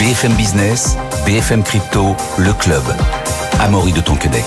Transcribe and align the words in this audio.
BFM 0.00 0.32
Business, 0.32 0.96
BFM 1.26 1.62
Crypto, 1.62 2.16
le 2.38 2.54
club. 2.54 2.82
Amaury 3.60 3.92
de 3.92 4.00
Tonquedec. 4.00 4.46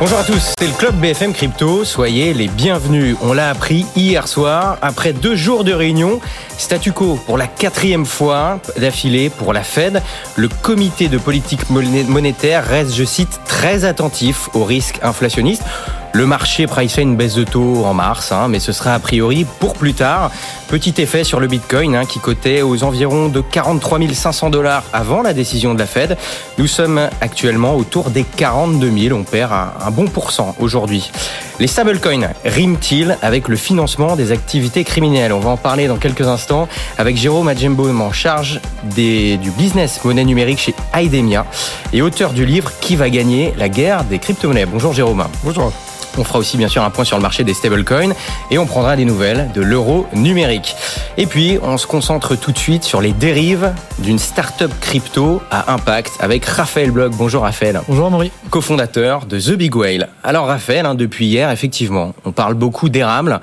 Bonjour 0.00 0.18
à 0.18 0.24
tous, 0.24 0.54
c'est 0.58 0.66
le 0.66 0.72
club 0.72 0.96
BFM 0.96 1.32
Crypto, 1.32 1.84
soyez 1.84 2.34
les 2.34 2.48
bienvenus. 2.48 3.16
On 3.22 3.32
l'a 3.32 3.48
appris 3.48 3.86
hier 3.94 4.26
soir, 4.26 4.76
après 4.82 5.12
deux 5.12 5.36
jours 5.36 5.62
de 5.62 5.72
réunion, 5.72 6.20
statu 6.58 6.90
quo 6.90 7.14
pour 7.26 7.38
la 7.38 7.46
quatrième 7.46 8.06
fois 8.06 8.58
d'affilée 8.76 9.30
pour 9.30 9.52
la 9.52 9.62
Fed. 9.62 10.02
Le 10.34 10.48
comité 10.48 11.06
de 11.06 11.16
politique 11.16 11.70
monétaire 11.70 12.66
reste, 12.66 12.92
je 12.92 13.04
cite, 13.04 13.40
très 13.46 13.84
attentif 13.84 14.48
aux 14.52 14.64
risques 14.64 14.98
inflationnistes. 15.00 15.62
Le 16.12 16.26
marché 16.26 16.66
priceait 16.66 17.02
une 17.02 17.16
baisse 17.16 17.34
de 17.34 17.44
taux 17.44 17.84
en 17.84 17.92
mars, 17.92 18.32
hein, 18.32 18.48
mais 18.48 18.58
ce 18.58 18.72
sera 18.72 18.94
a 18.94 18.98
priori 18.98 19.46
pour 19.60 19.74
plus 19.74 19.94
tard. 19.94 20.30
Petit 20.68 20.94
effet 20.98 21.24
sur 21.24 21.40
le 21.40 21.46
Bitcoin 21.46 21.94
hein, 21.94 22.04
qui 22.06 22.18
cotait 22.18 22.62
aux 22.62 22.82
environs 22.84 23.28
de 23.28 23.40
43 23.40 23.98
500 24.12 24.50
dollars 24.50 24.82
avant 24.92 25.22
la 25.22 25.32
décision 25.32 25.74
de 25.74 25.78
la 25.78 25.86
Fed. 25.86 26.16
Nous 26.58 26.66
sommes 26.66 27.08
actuellement 27.20 27.76
autour 27.76 28.10
des 28.10 28.24
42 28.24 28.90
000. 29.08 29.18
On 29.18 29.24
perd 29.24 29.52
un, 29.52 29.90
bon 29.90 30.06
pourcent 30.06 30.54
aujourd'hui. 30.58 31.10
Les 31.60 31.66
stablecoins 31.66 32.30
riment-ils 32.44 33.16
avec 33.22 33.48
le 33.48 33.56
financement 33.56 34.16
des 34.16 34.32
activités 34.32 34.84
criminelles? 34.84 35.32
On 35.32 35.40
va 35.40 35.50
en 35.50 35.56
parler 35.56 35.86
dans 35.86 35.96
quelques 35.96 36.26
instants 36.26 36.68
avec 36.98 37.16
Jérôme 37.16 37.48
Adjembo 37.48 37.88
en 37.88 38.12
charge 38.12 38.60
des, 38.82 39.36
du 39.36 39.50
business 39.50 40.02
monnaie 40.04 40.24
numérique 40.24 40.58
chez 40.58 40.74
Idemia 40.94 41.46
et 41.92 42.02
auteur 42.02 42.32
du 42.32 42.44
livre 42.44 42.72
Qui 42.80 42.96
va 42.96 43.10
gagner 43.10 43.54
la 43.56 43.68
guerre 43.68 44.04
des 44.04 44.18
crypto-monnaies. 44.18 44.66
Bonjour 44.66 44.92
Jérôme. 44.92 45.24
Bonjour. 45.44 45.72
On 46.18 46.24
fera 46.24 46.38
aussi 46.38 46.56
bien 46.56 46.68
sûr 46.68 46.82
un 46.82 46.90
point 46.90 47.04
sur 47.04 47.16
le 47.16 47.22
marché 47.22 47.44
des 47.44 47.54
stablecoins 47.54 48.12
et 48.50 48.58
on 48.58 48.66
prendra 48.66 48.96
des 48.96 49.04
nouvelles 49.04 49.50
de 49.54 49.60
l'euro 49.60 50.06
numérique. 50.12 50.74
Et 51.18 51.26
puis, 51.26 51.58
on 51.62 51.76
se 51.76 51.86
concentre 51.86 52.36
tout 52.36 52.52
de 52.52 52.58
suite 52.58 52.84
sur 52.84 53.00
les 53.00 53.12
dérives 53.12 53.72
d'une 53.98 54.18
start-up 54.18 54.70
crypto 54.80 55.42
à 55.50 55.72
impact 55.72 56.12
avec 56.20 56.44
Raphaël 56.44 56.90
Blog. 56.90 57.12
Bonjour 57.16 57.42
Raphaël. 57.42 57.80
Bonjour 57.88 58.10
Maurice. 58.10 58.32
Cofondateur 58.50 59.26
de 59.26 59.38
The 59.38 59.52
Big 59.52 59.74
Whale. 59.74 60.08
Alors 60.24 60.46
Raphaël, 60.46 60.86
hein, 60.86 60.94
depuis 60.94 61.26
hier, 61.26 61.50
effectivement, 61.50 62.14
on 62.24 62.32
parle 62.32 62.54
beaucoup 62.54 62.88
d'Erable, 62.88 63.40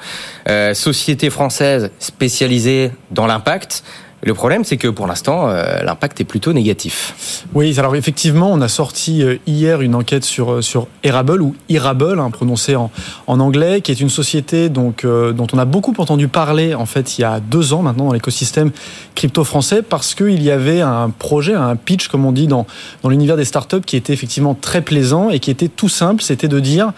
euh, 0.49 0.73
société 0.73 1.29
française 1.29 1.91
spécialisée 1.99 2.91
dans 3.11 3.27
l'impact. 3.27 3.83
Le 4.25 4.33
problème, 4.33 4.63
c'est 4.63 4.77
que 4.77 4.87
pour 4.87 5.05
l'instant, 5.05 5.49
euh, 5.49 5.83
l'impact 5.83 6.21
est 6.21 6.25
plutôt 6.25 6.53
négatif. 6.53 7.45
Oui, 7.53 7.77
alors 7.77 7.95
effectivement, 7.95 8.51
on 8.51 8.61
a 8.61 8.69
sorti 8.69 9.21
euh, 9.21 9.37
hier 9.47 9.81
une 9.81 9.95
enquête 9.95 10.23
sur, 10.23 10.53
euh, 10.53 10.61
sur 10.61 10.87
Erable, 11.03 11.41
ou 11.41 11.55
Irable, 11.67 12.19
hein, 12.19 12.31
prononcé 12.31 12.77
en, 12.77 12.89
en, 13.27 13.39
anglais, 13.41 13.81
qui 13.81 13.91
est 13.91 13.99
une 13.99 14.09
société 14.09 14.69
donc, 14.69 15.05
dont 15.05 15.47
on 15.51 15.57
a 15.57 15.65
beaucoup 15.65 15.93
entendu 15.97 16.27
parler 16.27 16.73
en 16.73 16.85
fait 16.85 17.17
il 17.17 17.21
y 17.21 17.23
a 17.25 17.39
deux 17.39 17.73
ans 17.73 17.81
maintenant 17.81 18.05
dans 18.05 18.13
l'écosystème 18.13 18.71
crypto 19.15 19.43
français, 19.43 19.81
parce 19.81 20.15
qu'il 20.15 20.41
y 20.41 20.51
avait 20.51 20.81
un 20.81 21.09
projet, 21.09 21.53
un 21.53 21.75
pitch, 21.75 22.07
comme 22.07 22.25
on 22.25 22.31
dit, 22.31 22.47
dans, 22.47 22.65
dans 23.01 23.09
l'univers 23.09 23.35
des 23.35 23.45
startups 23.45 23.81
qui 23.81 23.97
était 23.97 24.13
effectivement 24.13 24.55
très 24.55 24.81
plaisant 24.81 25.29
et 25.29 25.39
qui 25.39 25.51
était 25.51 25.67
tout 25.67 25.89
simple, 25.89 26.23
c'était 26.23 26.47
de 26.47 26.59
dire 26.59 26.93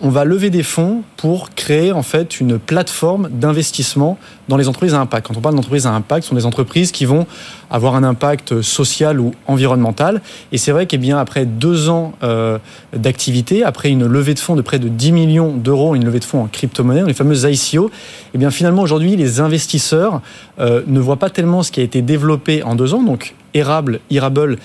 on 0.00 0.10
va 0.10 0.24
lever 0.24 0.50
des 0.50 0.62
fonds 0.62 1.02
pour 1.16 1.50
créer 1.50 1.92
en 1.92 2.02
fait 2.02 2.40
une 2.40 2.58
plateforme 2.58 3.28
d'investissement 3.30 4.18
dans 4.48 4.56
les 4.56 4.68
entreprises 4.68 4.94
à 4.94 5.00
impact. 5.00 5.26
Quand 5.26 5.36
on 5.36 5.40
parle 5.40 5.56
d'entreprises 5.56 5.86
à 5.86 5.92
impact, 5.92 6.22
ce 6.22 6.28
sont 6.30 6.36
des 6.36 6.46
entreprises 6.46 6.92
qui 6.92 7.04
vont 7.04 7.26
avoir 7.70 7.96
un 7.96 8.04
impact 8.04 8.62
social 8.62 9.18
ou 9.18 9.32
environnemental. 9.46 10.22
Et 10.52 10.58
c'est 10.58 10.72
vrai 10.72 10.86
qu'après 10.86 10.98
bien 10.98 11.18
après 11.18 11.46
deux 11.46 11.88
ans 11.88 12.12
euh, 12.22 12.58
d'activité, 12.92 13.64
après 13.64 13.90
une 13.90 14.06
levée 14.06 14.34
de 14.34 14.38
fonds 14.38 14.56
de 14.56 14.62
près 14.62 14.78
de 14.78 14.88
10 14.88 15.12
millions 15.12 15.52
d'euros, 15.56 15.94
une 15.94 16.04
levée 16.04 16.20
de 16.20 16.24
fonds 16.24 16.42
en 16.42 16.46
crypto-monnaie, 16.46 17.04
les 17.04 17.14
fameuses 17.14 17.44
ICO, 17.44 17.90
et 18.34 18.38
bien 18.38 18.50
finalement 18.50 18.82
aujourd'hui 18.82 19.16
les 19.16 19.40
investisseurs 19.40 20.22
euh, 20.60 20.82
ne 20.86 21.00
voient 21.00 21.16
pas 21.16 21.30
tellement 21.30 21.62
ce 21.62 21.72
qui 21.72 21.80
a 21.80 21.82
été 21.82 22.02
développé 22.02 22.62
en 22.62 22.74
deux 22.74 22.94
ans. 22.94 23.02
Donc 23.02 23.34
Erable, 23.54 24.00
Irable 24.10 24.58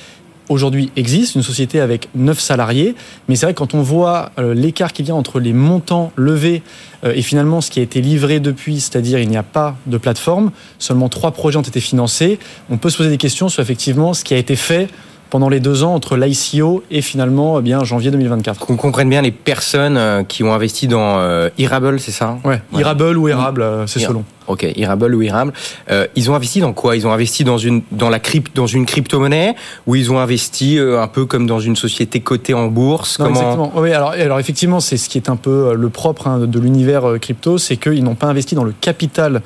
aujourd'hui 0.50 0.92
existe, 0.96 1.36
une 1.36 1.44
société 1.44 1.80
avec 1.80 2.10
9 2.16 2.40
salariés, 2.40 2.96
mais 3.28 3.36
c'est 3.36 3.46
vrai 3.46 3.54
que 3.54 3.60
quand 3.60 3.74
on 3.74 3.82
voit 3.82 4.32
euh, 4.40 4.54
l'écart 4.54 4.94
qu'il 4.94 5.08
y 5.08 5.12
a 5.12 5.16
entre 5.16 5.40
les 5.40 5.54
montants 5.54 6.12
levés 6.16 6.64
euh, 7.04 7.14
et 7.16 7.22
finalement 7.22 7.62
ce 7.62 7.72
qui 7.72 7.80
a 7.80 7.84
été 7.84 8.02
livré 8.02 8.40
depuis, 8.40 8.80
c'est-à-dire 8.80 9.20
il 9.20 9.30
n'y 9.30 9.38
a 9.38 9.44
pas 9.44 9.76
de 9.86 9.98
plateforme, 9.98 10.52
seulement 10.80 11.10
trois 11.10 11.32
projets 11.32 11.58
ont 11.58 11.62
été 11.62 11.80
financés, 11.80 12.40
on 12.70 12.78
peut 12.78 12.90
se 12.90 12.98
poser 12.98 13.10
des 13.10 13.18
questions 13.18 13.50
sur 13.50 13.62
effectivement 13.62 14.14
ce 14.14 14.24
qui 14.24 14.34
a 14.34 14.38
été 14.38 14.56
fait 14.56 14.90
pendant 15.30 15.50
les 15.50 15.60
deux 15.60 15.84
ans 15.84 15.96
entre 15.96 16.16
l'ICO 16.16 16.84
et 16.92 17.02
finalement 17.02 17.58
eh 17.58 17.64
bien 17.64 17.84
janvier 17.84 18.12
2024. 18.12 18.68
Qu'on 18.68 18.78
comprenne 18.78 19.10
bien 19.10 19.24
les 19.24 19.32
personnes 19.32 19.98
euh, 19.98 20.24
qui 20.24 20.44
ont 20.44 20.54
investi 20.54 20.88
dans 20.88 21.20
Irable, 21.58 22.00
c'est 22.00 22.12
ça? 22.12 22.38
Ouais, 22.44 22.62
Irable 22.74 23.18
ou 23.18 23.28
Irable, 23.30 23.62
euh, 23.62 23.88
c'est 23.88 24.00
selon. 24.00 24.24
Ok, 24.48 24.66
Irable 24.76 25.16
ou 25.16 25.22
Irable. 25.22 25.54
ils 26.16 26.32
ont 26.32 26.36
investi 26.36 26.60
dans 26.60 26.74
quoi? 26.74 26.96
Ils 26.96 27.08
ont 27.08 27.12
investi 27.12 27.44
dans 27.44 27.58
une 27.58 27.82
dans 27.92 28.10
la 28.10 28.20
crypte 28.20 28.56
dans 28.56 28.68
une 28.68 28.86
crypto-monnaie? 28.86 29.56
Ou 29.88 29.96
ils 29.96 30.12
ont 30.12 30.20
investi 30.20 30.80
un 30.80 31.08
peu 31.08 31.26
comme 31.26 31.48
dans 31.48 31.60
une 31.60 31.76
société 31.76 32.20
cotée 32.20 32.54
en 32.54 32.68
bourse? 32.68 33.20
Exactement. 33.20 33.72
Oui, 33.76 33.92
alors 33.92 34.12
alors 34.12 34.40
effectivement, 34.40 34.80
c'est 34.80 34.98
ce 34.98 35.10
qui 35.10 35.18
est 35.18 35.30
un 35.30 35.36
peu 35.36 35.74
le 35.76 35.90
propre 35.90 36.28
hein, 36.28 36.40
de 36.40 36.60
l'univers 36.60 37.04
crypto, 37.22 37.58
c'est 37.58 37.78
qu'ils 37.78 38.04
n'ont 38.04 38.16
pas 38.16 38.28
investi 38.28 38.56
dans 38.56 38.64
le 38.64 38.74
capital 38.80 39.42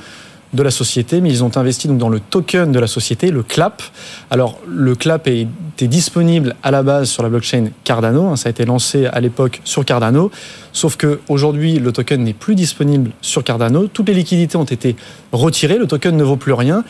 de 0.54 0.64
la 0.64 0.72
société, 0.72 1.22
mais 1.22 1.30
ils 1.30 1.44
ont 1.44 1.56
investi 1.58 1.88
donc 1.88 1.98
dans 1.98 2.10
le 2.10 2.20
token 2.20 2.72
de 2.72 2.80
la 2.80 2.88
société, 2.88 3.32
le 3.32 3.44
CLAP. 3.44 3.82
Alors 4.30 4.60
le 4.68 4.96
CLAP 4.96 5.28
était 5.28 5.88
disponible 5.88 6.56
à 6.64 6.72
la 6.72 6.84
base 6.84 7.10
sur 7.10 7.24
la 7.24 7.30
blockchain 7.30 7.70
Cardano, 7.84 8.28
hein, 8.28 8.36
ça 8.36 8.48
a 8.48 8.52
été 8.52 8.66
lancé 8.66 9.06
à 9.06 9.20
l'époque 9.20 9.62
sur 9.64 9.84
Cardano, 9.84 10.32
sauf 10.72 10.96
que 10.96 11.20
aujourd'hui 11.28 11.80
le 11.80 11.92
token 11.92 12.24
n'est 12.24 12.34
plus 12.34 12.56
disponible 12.56 13.12
sur 13.22 13.44
Cardano, 13.44 13.88
toutes 13.88 14.08
les 14.08 14.14
liquidités 14.14 14.58
ont 14.58 14.64
été 14.64 14.96
retirées, 15.32 15.78
le 15.78 15.88
token 15.88 16.16
ne 16.16 16.24
vaut 16.24 16.38
plus 16.38 16.54
rien. 16.54 16.84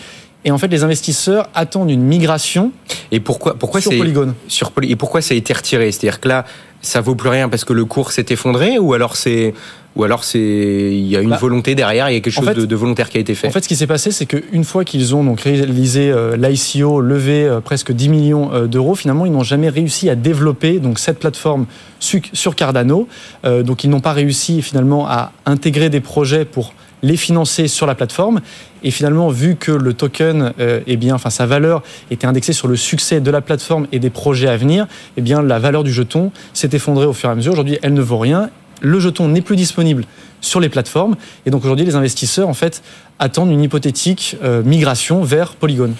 Et 0.45 0.51
en 0.51 0.57
fait, 0.57 0.67
les 0.67 0.83
investisseurs 0.83 1.49
attendent 1.55 1.89
une 1.89 2.03
migration. 2.03 2.71
Et 3.11 3.19
pourquoi, 3.19 3.55
pourquoi 3.55 3.81
sur 3.81 3.91
Polygon 3.91 4.33
sur, 4.47 4.71
Et 4.83 4.95
pourquoi 4.95 5.19
ça 5.21 5.33
a 5.33 5.37
été 5.37 5.51
retiré? 5.51 5.91
C'est-à-dire 5.91 6.21
que 6.21 6.29
là, 6.29 6.45
ça 6.81 7.01
vaut 7.01 7.15
plus 7.15 7.27
rien 7.29 7.49
parce 7.49 7.65
que 7.65 7.73
le 7.73 7.83
cours 7.85 8.11
s'est 8.11 8.27
effondré, 8.29 8.79
ou 8.79 8.93
alors 8.93 9.17
c'est 9.17 9.53
ou 9.97 10.03
alors 10.03 10.23
c'est 10.23 10.39
il 10.39 11.07
y 11.07 11.17
a 11.17 11.21
une 11.21 11.31
bah, 11.31 11.37
volonté 11.37 11.73
derrière, 11.73 12.09
il 12.09 12.13
y 12.13 12.17
a 12.17 12.19
quelque 12.19 12.31
chose 12.31 12.45
de, 12.45 12.75
volontaire 12.75 13.09
qui 13.09 13.17
a 13.17 13.19
été 13.19 13.33
fait. 13.33 13.47
En 13.47 13.51
fait, 13.51 13.63
ce 13.63 13.67
qui 13.67 13.75
s'est 13.75 13.87
passé, 13.87 14.11
c'est 14.11 14.27
qu'une 14.27 14.63
fois 14.63 14.85
qu'ils 14.85 15.15
ont 15.15 15.23
donc 15.23 15.41
réalisé 15.41 16.11
euh, 16.11 16.37
l'ICO, 16.37 17.01
levé 17.01 17.45
euh, 17.45 17.61
presque 17.61 17.91
10 17.91 18.09
millions 18.09 18.53
euh, 18.53 18.67
d'euros, 18.67 18.93
finalement, 18.93 19.25
ils 19.25 19.31
n'ont 19.31 19.43
jamais 19.43 19.69
réussi 19.69 20.09
à 20.09 20.15
développer 20.15 20.79
donc 20.79 20.99
cette 20.99 21.17
plateforme 21.19 21.65
sur 21.99 22.55
Cardano. 22.55 23.07
donc, 23.43 23.83
ils 23.83 23.89
n'ont 23.89 24.01
pas 24.01 24.13
réussi 24.13 24.61
finalement 24.61 25.07
à 25.07 25.31
intégrer 25.47 25.89
des 25.89 25.99
projets 25.99 26.45
pour 26.45 26.73
les 27.01 27.17
financer 27.17 27.67
sur 27.67 27.87
la 27.87 27.95
plateforme. 27.95 28.41
Et 28.83 28.91
finalement, 28.91 29.29
vu 29.29 29.55
que 29.55 29.71
le 29.71 29.93
token, 29.93 30.53
eh 30.59 30.97
bien, 30.97 31.15
enfin 31.15 31.31
sa 31.31 31.47
valeur 31.47 31.81
était 32.11 32.27
indexée 32.27 32.53
sur 32.53 32.67
le 32.67 32.75
succès 32.75 33.19
de 33.19 33.31
la 33.31 33.41
plateforme 33.41 33.87
et 33.91 33.97
des 33.97 34.11
projets 34.11 34.47
à 34.47 34.57
venir, 34.57 34.85
eh 35.17 35.21
bien, 35.21 35.41
la 35.41 35.57
valeur 35.57 35.83
du 35.83 35.91
jeton 35.91 36.31
s'est 36.53 36.69
effondrée 36.73 37.07
au 37.07 37.13
fur 37.13 37.29
et 37.29 37.31
à 37.31 37.35
mesure. 37.35 37.53
Aujourd'hui, 37.53 37.79
elle 37.81 37.95
ne 37.95 38.01
vaut 38.01 38.19
rien 38.19 38.51
le 38.81 38.99
jeton 38.99 39.27
n'est 39.27 39.41
plus 39.41 39.55
disponible 39.55 40.05
sur 40.41 40.59
les 40.59 40.69
plateformes. 40.69 41.15
Et 41.45 41.49
donc 41.49 41.63
aujourd'hui, 41.63 41.85
les 41.85 41.95
investisseurs, 41.95 42.47
en 42.47 42.53
fait, 42.53 42.83
attendent 43.19 43.51
une 43.51 43.63
hypothétique 43.63 44.37
euh, 44.43 44.63
migration 44.63 45.23
vers 45.23 45.53
Polygon. 45.53 45.91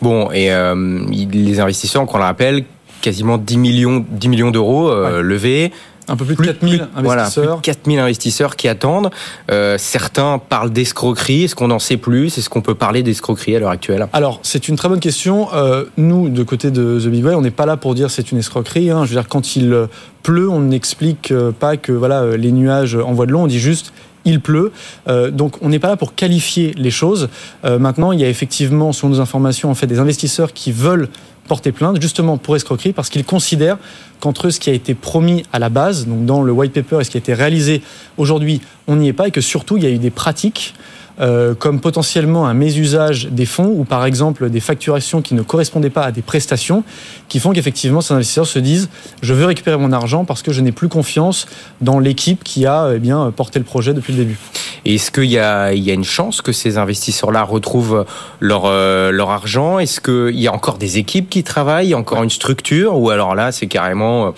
Bon, 0.00 0.30
et 0.32 0.52
euh, 0.52 1.00
les 1.10 1.60
investisseurs, 1.60 2.06
qu'on 2.06 2.18
le 2.18 2.24
rappelle, 2.24 2.64
quasiment 3.00 3.38
10 3.38 3.58
millions, 3.58 4.04
10 4.08 4.28
millions 4.28 4.50
d'euros 4.50 4.90
euh, 4.90 5.22
levés. 5.22 5.72
Un 6.08 6.16
peu 6.16 6.24
plus 6.24 6.36
de 6.36 6.42
4000 6.42 6.88
investisseurs. 6.96 7.44
Voilà, 7.44 7.60
4000 7.62 7.98
investisseurs 7.98 8.56
qui 8.56 8.68
attendent. 8.68 9.10
Euh, 9.50 9.76
certains 9.78 10.38
parlent 10.38 10.70
d'escroquerie. 10.70 11.44
Est-ce 11.44 11.54
qu'on 11.54 11.70
en 11.70 11.78
sait 11.78 11.96
plus? 11.96 12.38
Est-ce 12.38 12.48
qu'on 12.48 12.60
peut 12.60 12.74
parler 12.74 13.02
d'escroquerie 13.02 13.56
à 13.56 13.58
l'heure 13.58 13.70
actuelle? 13.70 14.06
Alors, 14.12 14.40
c'est 14.42 14.68
une 14.68 14.76
très 14.76 14.88
bonne 14.88 15.00
question. 15.00 15.48
Euh, 15.54 15.84
nous, 15.96 16.28
de 16.28 16.42
côté 16.42 16.70
de 16.70 17.00
The 17.00 17.06
Big 17.06 17.24
Way, 17.24 17.34
on 17.34 17.42
n'est 17.42 17.50
pas 17.50 17.66
là 17.66 17.76
pour 17.76 17.94
dire 17.94 18.10
c'est 18.10 18.32
une 18.32 18.38
escroquerie. 18.38 18.90
Hein. 18.90 19.04
Je 19.04 19.10
veux 19.10 19.20
dire, 19.20 19.28
quand 19.28 19.56
il 19.56 19.88
pleut, 20.22 20.48
on 20.48 20.60
n'explique 20.60 21.32
pas 21.58 21.76
que 21.76 21.92
voilà 21.92 22.36
les 22.36 22.52
nuages 22.52 22.96
envoient 22.96 23.26
de 23.26 23.32
l'eau. 23.32 23.40
On 23.40 23.46
dit 23.46 23.58
juste 23.58 23.92
il 24.24 24.40
pleut. 24.40 24.72
Euh, 25.08 25.30
donc 25.30 25.56
on 25.62 25.68
n'est 25.68 25.78
pas 25.78 25.88
là 25.88 25.96
pour 25.96 26.14
qualifier 26.14 26.74
les 26.76 26.90
choses. 26.90 27.28
Euh, 27.64 27.78
maintenant, 27.78 28.12
il 28.12 28.20
y 28.20 28.24
a 28.24 28.28
effectivement, 28.28 28.92
selon 28.92 29.10
nos 29.14 29.20
informations, 29.20 29.70
en 29.70 29.74
fait, 29.74 29.86
des 29.86 29.98
investisseurs 29.98 30.52
qui 30.52 30.72
veulent 30.72 31.08
porter 31.46 31.72
plainte 31.72 32.00
justement 32.00 32.38
pour 32.38 32.56
escroquerie 32.56 32.94
parce 32.94 33.10
qu'ils 33.10 33.24
considèrent 33.24 33.76
qu'entre 34.20 34.48
ce 34.48 34.58
qui 34.58 34.70
a 34.70 34.72
été 34.72 34.94
promis 34.94 35.44
à 35.52 35.58
la 35.58 35.68
base, 35.68 36.06
donc 36.06 36.24
dans 36.24 36.42
le 36.42 36.52
white 36.52 36.72
paper 36.72 37.00
et 37.00 37.04
ce 37.04 37.10
qui 37.10 37.18
a 37.18 37.20
été 37.20 37.34
réalisé 37.34 37.82
aujourd'hui, 38.16 38.62
on 38.86 38.96
n'y 38.96 39.08
est 39.08 39.12
pas 39.12 39.28
et 39.28 39.30
que 39.30 39.42
surtout 39.42 39.76
il 39.76 39.82
y 39.82 39.86
a 39.86 39.90
eu 39.90 39.98
des 39.98 40.10
pratiques 40.10 40.74
euh, 41.20 41.54
comme 41.54 41.80
potentiellement 41.80 42.46
un 42.46 42.54
mésusage 42.54 43.28
des 43.30 43.46
fonds 43.46 43.72
ou 43.76 43.84
par 43.84 44.04
exemple 44.04 44.50
des 44.50 44.60
facturations 44.60 45.22
qui 45.22 45.34
ne 45.34 45.42
correspondaient 45.42 45.90
pas 45.90 46.02
à 46.02 46.10
des 46.10 46.22
prestations 46.22 46.82
qui 47.28 47.38
font 47.38 47.52
qu'effectivement 47.52 48.00
ces 48.00 48.14
investisseurs 48.14 48.46
se 48.46 48.58
disent 48.58 48.88
je 49.22 49.32
veux 49.32 49.46
récupérer 49.46 49.76
mon 49.76 49.92
argent 49.92 50.24
parce 50.24 50.42
que 50.42 50.52
je 50.52 50.60
n'ai 50.60 50.72
plus 50.72 50.88
confiance 50.88 51.46
dans 51.80 52.00
l'équipe 52.00 52.42
qui 52.42 52.66
a 52.66 52.90
eh 52.94 52.98
bien 52.98 53.30
porté 53.30 53.58
le 53.58 53.64
projet 53.64 53.94
depuis 53.94 54.12
le 54.12 54.18
début. 54.24 54.38
Est-ce 54.84 55.10
qu'il 55.10 55.30
y 55.30 55.38
a, 55.38 55.72
il 55.72 55.82
y 55.82 55.90
a 55.90 55.94
une 55.94 56.04
chance 56.04 56.42
que 56.42 56.52
ces 56.52 56.78
investisseurs-là 56.78 57.42
retrouvent 57.42 58.04
leur, 58.40 58.64
euh, 58.66 59.12
leur 59.12 59.30
argent? 59.30 59.78
Est-ce 59.78 60.00
qu'il 60.00 60.38
y 60.38 60.46
a 60.46 60.52
encore 60.52 60.78
des 60.78 60.98
équipes 60.98 61.30
qui 61.30 61.42
travaillent, 61.42 61.94
encore 61.94 62.22
une 62.22 62.30
structure? 62.30 62.98
Ou 62.98 63.10
alors 63.10 63.34
là 63.34 63.52
c'est 63.52 63.66
carrément... 63.66 64.26
Euh, 64.26 64.30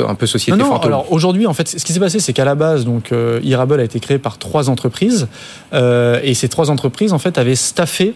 un 0.00 0.14
peu 0.14 0.26
société 0.26 0.56
non, 0.56 0.68
non, 0.68 0.76
Alors 0.78 1.12
aujourd'hui, 1.12 1.46
en 1.46 1.54
fait, 1.54 1.68
ce 1.68 1.84
qui 1.84 1.92
s'est 1.92 2.00
passé, 2.00 2.20
c'est 2.20 2.32
qu'à 2.32 2.44
la 2.44 2.54
base, 2.54 2.84
donc 2.84 3.12
euh, 3.12 3.40
Irable 3.42 3.80
a 3.80 3.84
été 3.84 4.00
créé 4.00 4.18
par 4.18 4.38
trois 4.38 4.70
entreprises, 4.70 5.28
euh, 5.72 6.20
et 6.22 6.34
ces 6.34 6.48
trois 6.48 6.70
entreprises, 6.70 7.12
en 7.12 7.18
fait, 7.18 7.38
avaient 7.38 7.56
staffé 7.56 8.14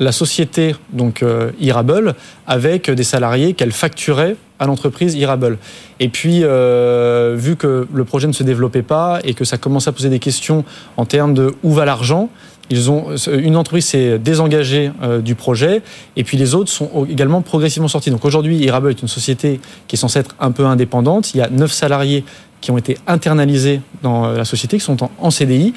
la 0.00 0.12
société 0.12 0.74
donc 0.92 1.22
euh, 1.22 1.52
Irable 1.60 2.14
avec 2.46 2.90
des 2.90 3.04
salariés 3.04 3.54
qu'elle 3.54 3.72
facturait 3.72 4.36
à 4.58 4.66
l'entreprise 4.66 5.14
Irable. 5.14 5.58
Et 6.00 6.08
puis, 6.08 6.40
euh, 6.42 7.34
vu 7.36 7.56
que 7.56 7.86
le 7.92 8.04
projet 8.04 8.26
ne 8.26 8.32
se 8.32 8.42
développait 8.42 8.82
pas 8.82 9.20
et 9.24 9.34
que 9.34 9.44
ça 9.44 9.56
commençait 9.56 9.90
à 9.90 9.92
poser 9.92 10.08
des 10.08 10.18
questions 10.18 10.64
en 10.96 11.04
termes 11.04 11.34
de 11.34 11.54
où 11.62 11.72
va 11.72 11.84
l'argent, 11.84 12.28
ils 12.70 12.90
ont, 12.90 13.06
une 13.32 13.56
entreprise 13.56 13.86
s'est 13.86 14.18
désengagée 14.18 14.90
euh, 15.02 15.20
du 15.20 15.34
projet 15.34 15.82
et 16.16 16.24
puis 16.24 16.36
les 16.36 16.54
autres 16.54 16.70
sont 16.70 17.06
également 17.08 17.42
progressivement 17.42 17.88
sortis. 17.88 18.10
Donc 18.10 18.24
aujourd'hui, 18.24 18.56
Irable 18.56 18.90
est 18.90 19.02
une 19.02 19.08
société 19.08 19.60
qui 19.86 19.96
est 19.96 19.98
censée 19.98 20.20
être 20.20 20.34
un 20.40 20.50
peu 20.50 20.64
indépendante. 20.64 21.34
Il 21.34 21.38
y 21.38 21.40
a 21.42 21.50
neuf 21.50 21.72
salariés 21.72 22.24
qui 22.60 22.70
ont 22.70 22.78
été 22.78 22.96
internalisés 23.06 23.82
dans 24.02 24.28
la 24.28 24.46
société, 24.46 24.78
qui 24.78 24.84
sont 24.84 24.96
en, 25.18 25.30
CDI. 25.30 25.74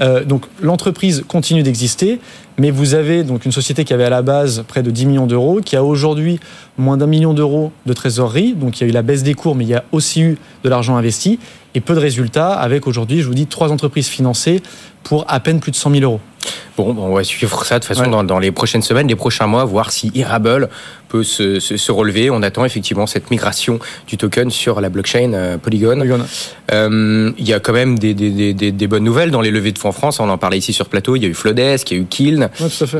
Euh, 0.00 0.24
donc 0.24 0.46
l'entreprise 0.62 1.22
continue 1.28 1.62
d'exister, 1.62 2.18
mais 2.56 2.70
vous 2.70 2.94
avez 2.94 3.24
donc 3.24 3.44
une 3.44 3.52
société 3.52 3.84
qui 3.84 3.92
avait 3.92 4.04
à 4.04 4.10
la 4.10 4.22
base 4.22 4.64
près 4.66 4.82
de 4.82 4.90
10 4.90 5.04
millions 5.04 5.26
d'euros, 5.26 5.60
qui 5.62 5.76
a 5.76 5.84
aujourd'hui 5.84 6.40
moins 6.78 6.96
d'un 6.96 7.06
million 7.06 7.34
d'euros 7.34 7.72
de 7.84 7.92
trésorerie. 7.92 8.54
Donc 8.54 8.80
il 8.80 8.84
y 8.84 8.86
a 8.86 8.88
eu 8.88 8.92
la 8.92 9.02
baisse 9.02 9.22
des 9.22 9.34
cours, 9.34 9.54
mais 9.54 9.64
il 9.64 9.70
y 9.70 9.74
a 9.74 9.84
aussi 9.92 10.22
eu 10.22 10.38
de 10.64 10.68
l'argent 10.70 10.96
investi 10.96 11.38
et 11.74 11.80
peu 11.80 11.94
de 11.94 12.00
résultats, 12.00 12.52
avec 12.54 12.86
aujourd'hui, 12.86 13.20
je 13.20 13.26
vous 13.26 13.34
dis, 13.34 13.46
trois 13.46 13.70
entreprises 13.70 14.08
financées 14.08 14.62
pour 15.02 15.24
à 15.28 15.40
peine 15.40 15.60
plus 15.60 15.70
de 15.70 15.76
100 15.76 15.90
000 15.90 16.02
euros. 16.02 16.20
Bon, 16.76 16.96
on 16.98 17.14
va 17.14 17.24
suivre 17.24 17.64
ça 17.64 17.78
de 17.78 17.84
toute 17.84 17.96
façon 17.96 18.22
dans, 18.22 18.38
les 18.38 18.52
prochaines 18.52 18.82
semaines, 18.82 19.08
les 19.08 19.16
prochains 19.16 19.46
mois, 19.46 19.64
voir 19.64 19.90
si 19.92 20.10
Irable 20.14 20.68
peut 21.10 21.24
se, 21.24 21.90
relever. 21.92 22.30
On 22.30 22.42
attend 22.42 22.64
effectivement 22.64 23.06
cette 23.06 23.30
migration 23.30 23.80
du 24.06 24.16
token 24.16 24.48
sur 24.50 24.80
la 24.80 24.88
blockchain 24.88 25.32
euh, 25.34 25.58
Polygon. 25.58 26.06
Euh, 26.72 27.32
il 27.36 27.48
y 27.48 27.52
a 27.52 27.58
quand 27.58 27.72
même 27.72 27.98
des, 27.98 28.86
bonnes 28.86 29.04
nouvelles 29.04 29.32
dans 29.32 29.40
les 29.40 29.50
levées 29.50 29.72
de 29.72 29.78
fonds 29.78 29.88
en 29.88 29.92
France. 29.92 30.20
On 30.20 30.28
en 30.28 30.38
parlait 30.38 30.58
ici 30.58 30.72
sur 30.72 30.88
plateau. 30.88 31.16
Il 31.16 31.22
y 31.22 31.26
a 31.26 31.28
eu 31.28 31.34
Flodesk, 31.34 31.90
il 31.90 31.96
y 31.96 32.00
a 32.00 32.02
eu 32.02 32.06
Kiln. 32.06 32.48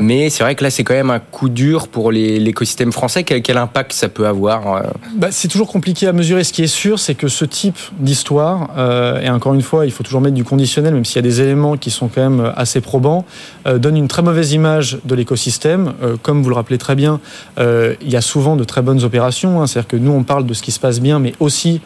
mais 0.01 0.29
c'est 0.29 0.43
vrai 0.43 0.55
que 0.55 0.63
là, 0.63 0.69
c'est 0.69 0.83
quand 0.83 0.93
même 0.93 1.09
un 1.09 1.19
coup 1.19 1.47
dur 1.47 1.87
pour 1.87 2.11
l'écosystème 2.11 2.91
français. 2.91 3.23
Quel, 3.23 3.57
impact 3.57 3.93
ça 3.93 4.09
peut 4.09 4.27
avoir 4.27 4.75
euh 4.75 4.81
bah, 5.15 5.29
C'est 5.31 5.47
toujours 5.47 5.67
compliqué 5.67 6.07
à 6.07 6.13
mesurer. 6.13 6.43
Ce 6.43 6.51
qui 6.51 6.63
est 6.63 6.67
sûr, 6.67 6.99
c'est 6.99 7.15
que 7.15 7.29
ce 7.29 7.45
type 7.45 7.77
d'histoire, 7.97 8.69
et 9.23 9.29
encore 9.29 9.53
une 9.53 9.61
fois, 9.61 9.85
il 9.85 9.91
faut 9.91 10.03
toujours 10.03 10.21
mettre 10.21 10.35
du 10.35 10.43
conditionnel, 10.43 10.93
même 10.93 11.05
s'il 11.05 11.15
y 11.15 11.19
a 11.19 11.21
des 11.21 11.39
éléments 11.39 11.77
qui 11.77 11.91
sont 11.91 12.09
quand 12.09 12.21
même 12.21 12.51
assez 12.57 12.81
probants, 12.81 13.25
donne 13.65 13.95
une 13.95 14.07
très 14.09 14.21
mauvaise 14.21 14.51
image 14.51 14.99
de 15.05 15.15
l'écosystème. 15.15 15.93
comme 16.21 16.43
vous 16.43 16.49
le 16.49 16.55
rappelez 16.55 16.77
très 16.77 16.95
bien, 16.95 17.21
il 18.03 18.11
y 18.11 18.15
a 18.15 18.21
souvent 18.21 18.55
de 18.55 18.63
très 18.63 18.81
bonnes 18.81 19.03
opérations. 19.03 19.61
Hein. 19.61 19.67
C'est-à-dire 19.67 19.87
que 19.87 19.97
nous, 19.97 20.11
on 20.11 20.23
parle 20.23 20.45
de 20.45 20.53
ce 20.53 20.61
qui 20.61 20.71
se 20.71 20.79
passe 20.79 20.99
bien, 20.99 21.19
mais 21.19 21.33
aussi 21.39 21.81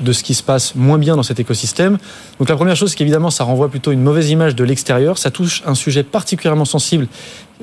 de 0.00 0.12
ce 0.12 0.22
qui 0.22 0.34
se 0.34 0.42
passe 0.42 0.74
moins 0.74 0.98
bien 0.98 1.16
dans 1.16 1.22
cet 1.22 1.40
écosystème. 1.40 1.98
Donc 2.38 2.48
la 2.48 2.56
première 2.56 2.76
chose, 2.76 2.90
c'est 2.90 2.96
qu'évidemment, 2.96 3.30
ça 3.30 3.44
renvoie 3.44 3.68
plutôt 3.68 3.90
une 3.90 4.02
mauvaise 4.02 4.30
image 4.30 4.54
de 4.54 4.64
l'extérieur. 4.64 5.18
Ça 5.18 5.30
touche 5.30 5.62
un 5.66 5.74
sujet 5.74 6.02
particulièrement 6.02 6.64
sensible 6.64 7.08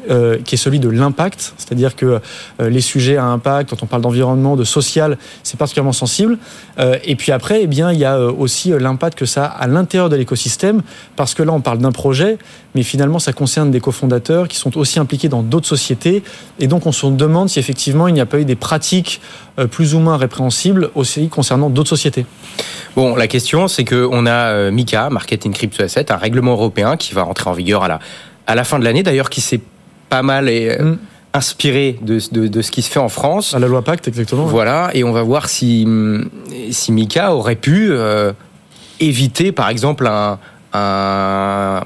euh, 0.10 0.38
qui 0.44 0.56
est 0.56 0.58
celui 0.58 0.80
de 0.80 0.90
l'impact, 0.90 1.54
c'est-à-dire 1.58 1.96
que 1.96 2.20
euh, 2.60 2.70
les 2.70 2.82
sujets 2.82 3.16
à 3.16 3.24
impact, 3.24 3.70
quand 3.70 3.82
on 3.82 3.86
parle 3.86 4.02
d'environnement, 4.02 4.58
de 4.58 4.66
social, 4.66 5.18
c'est 5.42 5.58
particulièrement 5.58 5.94
sensible. 5.94 6.38
Euh, 6.80 6.98
et 7.06 7.16
puis 7.16 7.32
après, 7.32 7.62
eh 7.64 7.68
bien, 7.68 7.94
il 7.94 8.00
y 8.00 8.06
a 8.06 8.20
aussi 8.20 8.74
l'impact 8.78 9.18
que 9.18 9.26
ça 9.26 9.46
a 9.46 9.64
à 9.64 9.68
l'intérieur 9.68 10.10
de 10.10 10.18
l'écosystème, 10.18 10.82
parce 11.16 11.34
que 11.34 11.44
là, 11.44 11.54
on 11.54 11.62
parle 11.62 11.78
d'un 11.80 11.94
projet, 11.94 12.38
mais 12.76 12.84
finalement, 12.84 13.20
ça 13.20 13.32
concerne 13.32 13.72
des 13.72 13.80
cofondateurs 13.80 14.50
qui 14.50 14.58
sont 14.58 14.78
aussi 14.78 15.00
impliqués 15.00 15.30
dans 15.30 15.42
d'autres 15.42 15.68
sociétés, 15.68 16.24
et 16.60 16.68
donc 16.68 16.86
on 16.86 16.92
se 16.92 17.08
demande 17.08 17.48
si 17.48 17.60
effectivement 17.60 18.10
il 18.10 18.14
n'y 18.14 18.22
a 18.22 18.26
pas 18.26 18.40
eu 18.40 18.46
des 18.46 18.58
pratiques 18.58 19.22
plus 19.72 19.96
ou 19.96 20.00
moins 20.00 20.18
répréhensibles 20.18 20.90
aussi 20.94 21.30
concernant 21.30 21.70
d'autres 21.70 21.90
sociétés. 21.90 22.26
Bon, 22.98 23.16
la 23.16 23.28
question, 23.28 23.70
c'est 23.70 23.86
qu'on 23.86 24.26
a 24.26 24.70
MICA, 24.72 25.10
Marketing 25.10 25.54
Crypto 25.54 25.84
Asset, 25.84 26.12
un 26.12 26.18
règlement 26.18 26.52
européen 26.52 26.98
qui 26.98 27.14
va 27.14 27.24
rentrer 27.24 27.50
en 27.50 27.54
vigueur 27.54 27.84
à 27.84 27.88
la, 27.88 28.00
à 28.46 28.56
la 28.56 28.66
fin 28.66 28.78
de 28.78 28.84
l'année, 28.84 29.02
d'ailleurs, 29.02 29.30
qui 29.30 29.40
s'est 29.40 29.62
pas 30.10 30.24
mal 30.24 30.50
et 30.50 30.70
euh, 30.70 30.84
mm. 30.84 30.98
inspiré 31.34 32.00
de, 32.02 32.20
ce 32.20 32.72
qui 32.72 32.82
se 32.82 32.92
fait 32.92 33.00
en 33.00 33.10
France. 33.10 33.54
À 33.54 33.60
la 33.60 33.68
loi 33.68 33.82
Pacte, 33.82 34.08
exactement. 34.08 34.46
Voilà, 34.46 34.90
et 34.94 35.04
on 35.04 35.12
va 35.12 35.24
voir 35.24 35.50
si, 35.50 35.88
si 36.72 36.92
Mika 36.92 37.34
aurait 37.34 37.56
pu 37.56 37.90
euh, 37.92 38.32
éviter, 39.00 39.52
par 39.52 39.70
exemple, 39.70 40.08
un, 40.08 40.40
un, 40.74 41.84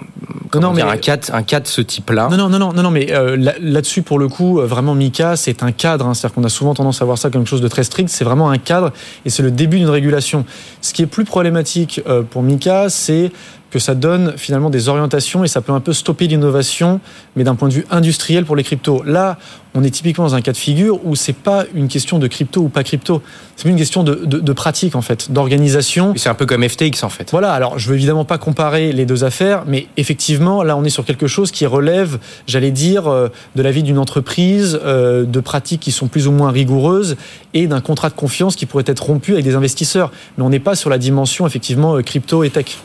non, 0.59 0.73
mais, 0.73 0.81
un, 0.81 0.97
cas, 0.97 1.17
un 1.31 1.41
de 1.41 1.67
ce 1.67 1.81
type-là. 1.81 2.27
Non, 2.31 2.37
non, 2.37 2.49
non, 2.49 2.73
non, 2.73 2.83
non, 2.83 2.91
mais 2.91 3.11
euh, 3.11 3.37
là-dessus, 3.59 4.01
pour 4.01 4.19
le 4.19 4.27
coup, 4.27 4.59
vraiment, 4.61 4.95
Mika, 4.95 5.35
c'est 5.35 5.61
un 5.61 5.71
cadre. 5.71 6.07
Hein, 6.07 6.13
C'est-à-dire 6.13 6.35
qu'on 6.35 6.43
a 6.43 6.49
souvent 6.49 6.73
tendance 6.73 7.01
à 7.01 7.05
voir 7.05 7.17
ça 7.17 7.29
comme 7.29 7.41
quelque 7.41 7.49
chose 7.49 7.61
de 7.61 7.67
très 7.67 7.83
strict. 7.83 8.09
C'est 8.09 8.23
vraiment 8.25 8.49
un 8.49 8.57
cadre 8.57 8.91
et 9.25 9.29
c'est 9.29 9.43
le 9.43 9.51
début 9.51 9.77
d'une 9.77 9.89
régulation. 9.89 10.45
Ce 10.81 10.93
qui 10.93 11.03
est 11.03 11.07
plus 11.07 11.25
problématique 11.25 12.01
pour 12.31 12.41
Mika, 12.41 12.89
c'est 12.89 13.31
que 13.71 13.79
ça 13.79 13.95
donne 13.95 14.33
finalement 14.37 14.69
des 14.69 14.89
orientations 14.89 15.43
et 15.43 15.47
ça 15.47 15.61
peut 15.61 15.71
un 15.71 15.79
peu 15.79 15.93
stopper 15.93 16.27
l'innovation, 16.27 16.99
mais 17.35 17.43
d'un 17.43 17.55
point 17.55 17.69
de 17.69 17.73
vue 17.73 17.85
industriel 17.91 18.45
pour 18.45 18.55
les 18.55 18.63
cryptos. 18.63 19.03
Là, 19.03 19.37
on 19.75 19.83
est 19.83 19.91
typiquement 19.91 20.23
dans 20.25 20.35
un 20.35 20.41
cas 20.41 20.51
de 20.51 20.57
figure 20.57 20.99
où 21.05 21.15
c'est 21.15 21.33
pas 21.33 21.65
une 21.75 21.87
question 21.87 22.17
de 22.17 22.27
crypto 22.27 22.61
ou 22.61 22.69
pas 22.69 22.83
crypto, 22.83 23.21
c'est 23.55 23.69
une 23.69 23.75
question 23.75 24.03
de, 24.03 24.53
pratique 24.53 24.95
en 24.95 25.01
fait, 25.01 25.31
d'organisation. 25.31 26.13
C'est 26.15 26.29
un 26.29 26.33
peu 26.33 26.45
comme 26.45 26.67
FTX 26.67 27.03
en 27.03 27.09
fait. 27.09 27.29
Voilà. 27.31 27.51
Alors, 27.53 27.77
je 27.77 27.87
veux 27.89 27.95
évidemment 27.95 28.25
pas 28.25 28.37
comparer 28.37 28.91
les 28.91 29.05
deux 29.05 29.23
affaires, 29.23 29.63
mais 29.67 29.87
effectivement, 29.97 30.63
là, 30.63 30.75
on 30.75 30.83
est 30.83 30.89
sur 30.89 31.05
quelque 31.05 31.27
chose 31.27 31.51
qui 31.51 31.65
relève, 31.65 32.17
j'allais 32.47 32.71
dire, 32.71 33.07
euh, 33.07 33.27
de 33.55 33.61
la 33.61 33.71
vie 33.71 33.83
d'une 33.83 33.99
entreprise, 33.99 34.79
euh, 34.83 35.25
de 35.25 35.39
pratiques 35.39 35.81
qui 35.81 35.91
sont 35.91 36.07
plus 36.07 36.27
ou 36.27 36.31
moins 36.31 36.51
rigoureuses 36.51 37.15
et 37.53 37.67
d'un 37.67 37.81
contrat 37.81 38.09
de 38.09 38.15
confiance 38.15 38.55
qui 38.55 38.65
pourrait 38.65 38.83
être 38.87 39.03
rompu 39.03 39.33
avec 39.33 39.45
des 39.45 39.55
investisseurs. 39.55 40.11
Mais 40.37 40.43
on 40.43 40.49
n'est 40.49 40.59
pas 40.59 40.75
sur 40.75 40.89
la 40.89 40.97
dimension 40.97 41.45
effectivement 41.45 41.95
euh, 41.95 42.01
crypto 42.01 42.43
et 42.43 42.49
tech. 42.49 42.77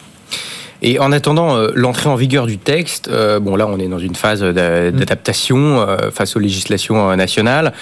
Et 0.87 0.99
en 0.99 1.13
attendant 1.13 1.57
euh, 1.57 1.71
l'entrée 1.75 2.11
en 2.11 2.15
vigueur 2.15 2.47
du 2.47 2.59
texte, 2.59 3.09
euh, 3.09 3.41
bon 3.41 3.57
là 3.57 3.67
on 3.67 3.79
est 3.79 3.89
dans 3.89 3.99
une 3.99 4.15
phase 4.15 4.43
mm. 4.43 4.53
d'adaptation 4.53 5.81
euh, 5.81 6.11
face 6.13 6.37
aux 6.37 6.39
législations 6.39 7.17
nationales. 7.17 7.73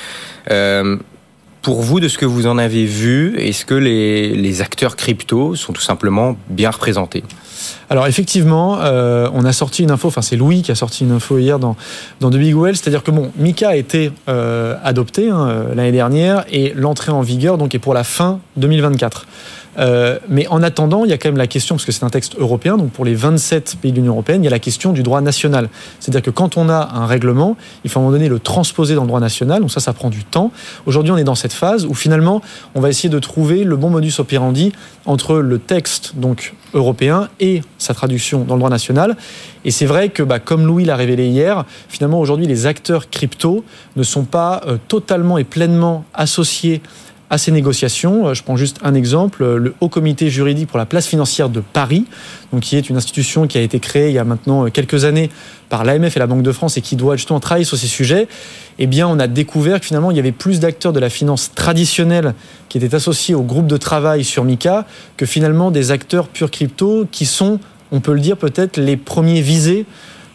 pour 1.63 1.83
vous, 1.83 2.01
de 2.01 2.09
ce 2.09 2.19
que 2.19 2.27
vous 2.27 2.49
en 2.49 2.59
avez 2.59 2.85
vu, 2.85 3.39
est-ce 3.39 3.65
que 3.65 3.75
les, 3.75 4.63
acteurs 4.63 4.97
crypto 4.97 5.55
sont 5.55 5.73
tout 5.73 5.83
simplement 5.83 6.37
bien 6.49 6.71
représentés? 6.71 7.23
Alors 7.89 8.09
effectivement, 8.09 8.79
on 8.81 9.45
a 9.45 9.53
sorti 9.53 9.85
une 9.85 9.93
info, 9.93 10.09
enfin 10.09 10.23
c'est 10.23 10.35
Louis 10.37 10.63
qui 10.63 10.73
a 10.73 10.75
sorti 10.75 11.05
une 11.05 11.13
info 11.13 11.39
hier 11.39 11.61
dans, 11.61 11.77
dans 12.21 12.31
The 12.31 12.37
Big 12.37 12.57
Well, 12.57 12.77
c'est-à-dire 12.77 13.05
que 13.05 13.13
bon, 13.13 13.31
Mika 13.37 13.69
a 13.71 13.77
été 13.77 14.11
adopté 14.27 15.31
hein, 15.31 15.67
l'année 15.75 15.93
dernière 15.93 16.45
et 16.51 16.73
l'entrée 16.75 17.13
en 17.13 17.23
vigueur 17.23 17.59
donc 17.59 17.77
est 17.77 17.81
pour 17.81 17.95
la 17.95 18.03
fin 18.03 18.41
2024. 18.57 19.27
Euh, 19.79 20.19
mais 20.29 20.47
en 20.49 20.63
attendant, 20.63 21.05
il 21.05 21.11
y 21.11 21.15
a 21.15 21.19
quand 21.19 21.29
même 21.29 21.39
la 21.39 21.47
question, 21.47 21.77
parce 21.77 21.85
que 21.85 21.93
c'est 21.93 22.05
un 22.05 22.11
texte 22.11 22.37
européen, 22.39 22.77
donc 22.77 22.91
pour 22.91 23.05
les 23.05 23.15
27 23.15 23.77
pays 23.81 23.93
de 23.93 23.97
l'Union 23.97 24.13
européenne, 24.13 24.43
il 24.43 24.45
y 24.45 24.49
a 24.49 24.51
la 24.51 24.59
question 24.59 24.93
du 24.93 25.03
droit 25.03 25.21
national. 25.21 25.69
C'est-à-dire 26.01 26.23
que 26.23 26.31
quand 26.31 26.57
on 26.57 26.69
a 26.69 26.91
un 26.95 27.07
règlement, 27.07 27.57
il 27.85 27.91
faut 27.91 27.99
à 27.99 28.03
un 28.03 28.05
moment 28.05 28.17
donné 28.17 28.29
le 28.29 28.39
transposer 28.39 28.95
dans 28.95 29.03
le 29.03 29.09
droit 29.09 29.21
national, 29.21 29.61
donc 29.61 29.71
ça, 29.71 29.81
ça 29.81 29.93
prend 29.93 30.11
du 30.11 30.25
temps. 30.25 30.53
Aujourd'hui, 30.87 31.13
on 31.13 31.17
est 31.17 31.25
dans 31.25 31.35
cette 31.35 31.53
phase 31.53 31.87
où 31.87 31.95
finalement, 31.95 32.43
on 32.75 32.81
va 32.81 32.91
essayer 32.91 33.09
de 33.09 33.19
trouver 33.19 33.65
le 33.65 33.77
bon 33.77 33.91
modus 33.91 34.15
operandi 34.19 34.73
entre 35.07 35.37
le 35.37 35.59
texte 35.59 36.13
donc 36.17 36.55
européen 36.75 37.29
et 37.41 37.63
sa 37.79 37.95
traduction 37.95 38.45
dans 38.45 38.55
le 38.55 38.61
droit 38.61 38.71
national. 38.71 39.17
Et 39.65 39.71
c'est 39.71 39.87
vrai 39.87 40.09
que, 40.09 40.23
bah, 40.23 40.39
comme 40.39 40.67
Louis 40.67 40.85
l'a 40.85 40.97
révélé 40.97 41.27
hier, 41.29 41.65
finalement 41.89 42.21
aujourd'hui 42.21 42.47
les 42.47 42.67
acteurs 42.67 43.11
crypto 43.11 43.65
ne 43.97 44.03
sont 44.03 44.25
pas 44.25 44.63
euh, 44.67 44.79
totalement 44.89 45.39
et 45.39 45.45
pleinement 45.45 46.05
associés 46.15 46.83
à 47.33 47.39
ces 47.39 47.51
négociations. 47.51 48.29
Euh, 48.29 48.35
je 48.35 48.43
prends 48.43 48.59
juste 48.59 48.79
un 48.85 48.93
exemple, 48.93 49.43
euh, 49.43 49.57
le 49.57 49.75
Haut 49.81 49.89
Comité 49.89 50.29
juridique 50.29 50.69
pour 50.69 50.77
la 50.77 50.85
place 50.85 51.07
financière 51.07 51.49
de 51.49 51.61
Paris, 51.61 52.05
donc 52.53 52.61
qui 52.61 52.77
est 52.77 52.91
une 52.91 52.97
institution 52.99 53.47
qui 53.47 53.57
a 53.57 53.63
été 53.63 53.81
créée 53.81 54.11
il 54.11 54.15
y 54.15 54.19
a 54.19 54.25
maintenant 54.25 54.67
euh, 54.67 54.69
quelques 54.69 55.07
années 55.07 55.31
par 55.71 55.83
l'AMF 55.83 56.15
et 56.15 56.21
la 56.21 56.27
Banque 56.27 56.43
de 56.43 56.53
France 56.53 56.77
et 56.77 56.83
qui 56.83 56.95
doit 56.95 57.17
justement 57.17 57.41
travailler 57.41 57.65
sur 57.65 57.79
ces 57.79 57.87
sujets. 57.87 58.29
Eh 58.79 58.87
bien, 58.87 59.09
on 59.09 59.19
a 59.19 59.29
découvert 59.29 59.81
que 59.81 59.87
finalement, 59.87 60.11
il 60.11 60.19
y 60.19 60.21
avait 60.21 60.31
plus 60.31 60.61
d'acteurs 60.61 60.93
de 60.93 61.01
la 61.01 61.09
finance 61.09 61.53
traditionnelle 61.55 62.35
qui 62.69 62.77
étaient 62.77 62.95
associés 62.95 63.35
au 63.35 63.43
groupe 63.43 63.67
de 63.67 63.79
travail 63.79 64.25
sur 64.25 64.45
MICA 64.45 64.85
que 65.17 65.25
finalement 65.25 65.71
des 65.71 65.91
acteurs 65.91 66.29
purs 66.29 66.51
crypto 66.51 67.07
qui 67.11 67.25
sont, 67.25 67.61
on 67.93 68.01
peut 68.01 68.13
le 68.13 68.21
dire 68.21 68.37
peut-être, 68.37 68.77
les 68.77 68.99
premiers 68.99 69.41
visés 69.41 69.87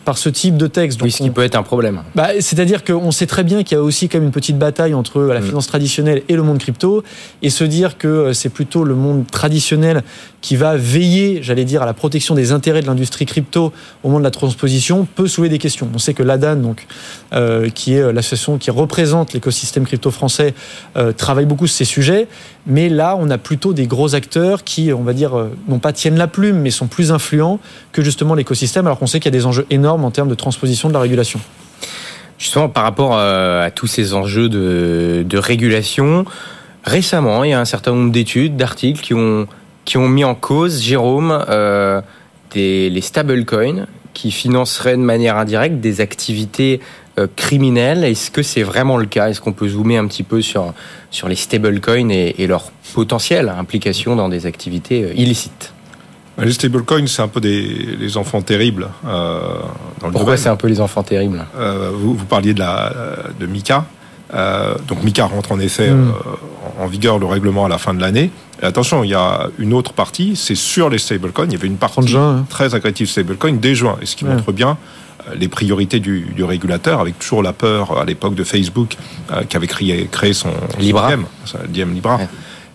par 0.07 0.17
ce 0.17 0.29
type 0.29 0.55
de 0.55 0.67
texte. 0.67 1.01
Donc, 1.01 1.11
ce 1.11 1.17
qui 1.17 1.29
peut 1.31 1.43
être 1.43 1.57
un 1.57 1.63
problème. 1.63 2.01
Bah, 2.15 2.29
C'est-à-dire 2.39 2.85
qu'on 2.85 3.11
sait 3.11 3.25
très 3.25 3.43
bien 3.43 3.63
qu'il 3.63 3.77
y 3.77 3.77
a 3.77 3.83
aussi 3.83 4.07
quand 4.07 4.19
même 4.19 4.27
une 4.27 4.31
petite 4.31 4.57
bataille 4.57 4.93
entre 4.93 5.19
la 5.21 5.41
mm. 5.41 5.43
finance 5.43 5.67
traditionnelle 5.67 6.21
et 6.29 6.35
le 6.37 6.43
monde 6.43 6.59
crypto, 6.59 7.03
et 7.41 7.49
se 7.49 7.65
dire 7.65 7.97
que 7.97 8.07
euh, 8.07 8.33
c'est 8.33 8.47
plutôt 8.47 8.85
le 8.85 8.95
monde 8.95 9.25
traditionnel 9.29 10.03
qui 10.39 10.55
va 10.55 10.77
veiller, 10.77 11.39
j'allais 11.43 11.65
dire, 11.65 11.81
à 11.81 11.85
la 11.85 11.93
protection 11.93 12.35
des 12.35 12.53
intérêts 12.53 12.81
de 12.81 12.87
l'industrie 12.87 13.25
crypto 13.25 13.73
au 14.01 14.07
moment 14.07 14.19
de 14.19 14.23
la 14.23 14.31
transposition 14.31 15.05
peut 15.13 15.27
soulever 15.27 15.49
des 15.49 15.57
questions. 15.57 15.89
On 15.93 15.97
sait 15.97 16.13
que 16.13 16.23
l'ADAN, 16.23 16.55
donc, 16.55 16.87
euh, 17.33 17.67
qui 17.69 17.95
est 17.95 17.99
euh, 17.99 18.13
l'association 18.13 18.57
qui 18.57 18.71
représente 18.71 19.33
l'écosystème 19.33 19.85
crypto 19.85 20.09
français, 20.09 20.53
travaille 21.17 21.45
beaucoup 21.45 21.67
sur 21.67 21.77
ces 21.77 21.85
sujets, 21.85 22.27
mais 22.65 22.87
là, 22.87 23.17
on 23.19 23.29
a 23.29 23.37
plutôt 23.37 23.73
des 23.73 23.87
gros 23.87 24.15
acteurs 24.15 24.63
qui, 24.63 24.93
on 24.93 25.03
va 25.03 25.13
dire, 25.13 25.33
non 25.67 25.79
pas 25.79 25.91
tiennent 25.91 26.17
la 26.17 26.27
plume, 26.27 26.59
mais 26.59 26.69
sont 26.69 26.87
plus 26.87 27.11
influents 27.11 27.59
que 27.91 28.01
justement 28.01 28.35
l'écosystème, 28.35 28.85
alors 28.85 28.99
qu'on 28.99 29.07
sait 29.07 29.19
qu'il 29.19 29.33
y 29.33 29.35
a 29.35 29.39
des 29.39 29.45
enjeux 29.45 29.65
énormes 29.69 29.96
en 30.05 30.11
termes 30.11 30.29
de 30.29 30.35
transposition 30.35 30.89
de 30.89 30.93
la 30.93 30.99
régulation. 30.99 31.39
Justement, 32.37 32.69
par 32.69 32.83
rapport 32.83 33.17
euh, 33.17 33.65
à, 33.65 33.71
tous 33.71 33.87
ces 33.87 34.13
enjeux 34.13 34.49
de, 34.49 35.37
régulation, 35.37 36.25
récemment, 36.83 37.43
il 37.43 37.51
y 37.51 37.53
a 37.53 37.59
un 37.59 37.65
certain 37.65 37.93
nombre 37.93 38.11
d'études, 38.11 38.55
d'articles 38.55 39.01
qui 39.01 39.13
ont, 39.13 39.47
qui 39.85 39.97
ont 39.97 40.07
mis 40.07 40.23
en 40.23 40.35
cause, 40.35 40.81
Jérôme, 40.81 41.45
euh, 41.49 42.01
les 42.53 43.01
stablecoins 43.01 43.87
qui 44.13 44.31
financeraient 44.31 44.97
de 44.97 45.01
manière 45.01 45.37
indirecte 45.37 45.79
des 45.79 46.01
activités 46.01 46.79
criminel. 47.35 48.03
Est-ce 48.03 48.31
que 48.31 48.41
c'est 48.41 48.63
vraiment 48.63 48.97
le 48.97 49.05
cas? 49.05 49.29
Est-ce 49.29 49.41
qu'on 49.41 49.53
peut 49.53 49.67
zoomer 49.67 49.97
un 49.97 50.07
petit 50.07 50.23
peu 50.23 50.41
sur, 50.41 50.73
sur 51.11 51.27
les 51.27 51.35
stablecoins 51.35 52.09
et, 52.09 52.35
et 52.39 52.47
leur 52.47 52.71
potentielle 52.93 53.49
implication 53.49 54.15
dans 54.15 54.29
des 54.29 54.47
activités 54.47 55.13
illicites? 55.15 55.73
Les 56.45 56.51
stablecoins, 56.51 57.07
c'est 57.07 57.21
un 57.21 57.27
peu 57.27 57.41
des 57.41 57.97
les 57.99 58.17
enfants 58.17 58.41
terribles. 58.41 58.89
Euh, 59.05 59.39
dans 59.99 60.07
le 60.07 60.13
Pourquoi 60.13 60.37
c'est 60.37 60.49
un 60.49 60.55
peu 60.55 60.67
les 60.67 60.81
enfants 60.81 61.03
terribles? 61.03 61.45
Euh, 61.57 61.91
vous, 61.93 62.13
vous, 62.13 62.25
parliez 62.25 62.53
de, 62.53 62.59
la, 62.59 62.93
de 63.39 63.45
Mika. 63.45 63.85
Euh, 64.33 64.75
donc 64.87 65.03
Mika 65.03 65.25
rentre 65.25 65.53
en 65.53 65.59
effet 65.59 65.89
mm. 65.89 66.09
euh, 66.09 66.83
en 66.83 66.87
vigueur 66.87 67.17
le 67.17 67.25
règlement 67.25 67.65
à 67.65 67.69
la 67.69 67.77
fin 67.77 67.93
de 67.93 68.01
l'année. 68.01 68.31
Et 68.61 68.65
attention, 68.65 69.03
il 69.03 69.09
y 69.09 69.13
a 69.13 69.49
une 69.59 69.73
autre 69.73 69.93
partie, 69.93 70.35
c'est 70.35 70.55
sur 70.55 70.89
les 70.89 70.97
stablecoins. 70.97 71.45
Il 71.45 71.53
y 71.53 71.55
avait 71.55 71.67
une 71.67 71.77
partie 71.77 72.07
juin, 72.07 72.39
hein. 72.39 72.45
très 72.49 72.75
agressive 72.75 73.07
stablecoin 73.07 73.53
dès 73.53 73.75
juin, 73.75 73.97
et 74.01 74.05
ce 74.05 74.15
qui 74.15 74.25
montre 74.25 74.51
bien 74.51 74.77
euh, 75.27 75.35
les 75.35 75.47
priorités 75.47 75.99
du, 75.99 76.21
du, 76.35 76.43
régulateur, 76.43 76.99
avec 76.99 77.19
toujours 77.19 77.43
la 77.43 77.53
peur 77.53 77.99
à 77.99 78.05
l'époque 78.05 78.35
de 78.35 78.43
Facebook 78.43 78.97
qui 79.47 79.57
avait 79.57 79.67
créé, 79.67 80.07
créé 80.11 80.33
son 80.33 80.49
Libra, 80.79 81.11
Diem, 81.69 81.93
Libra. 81.93 82.19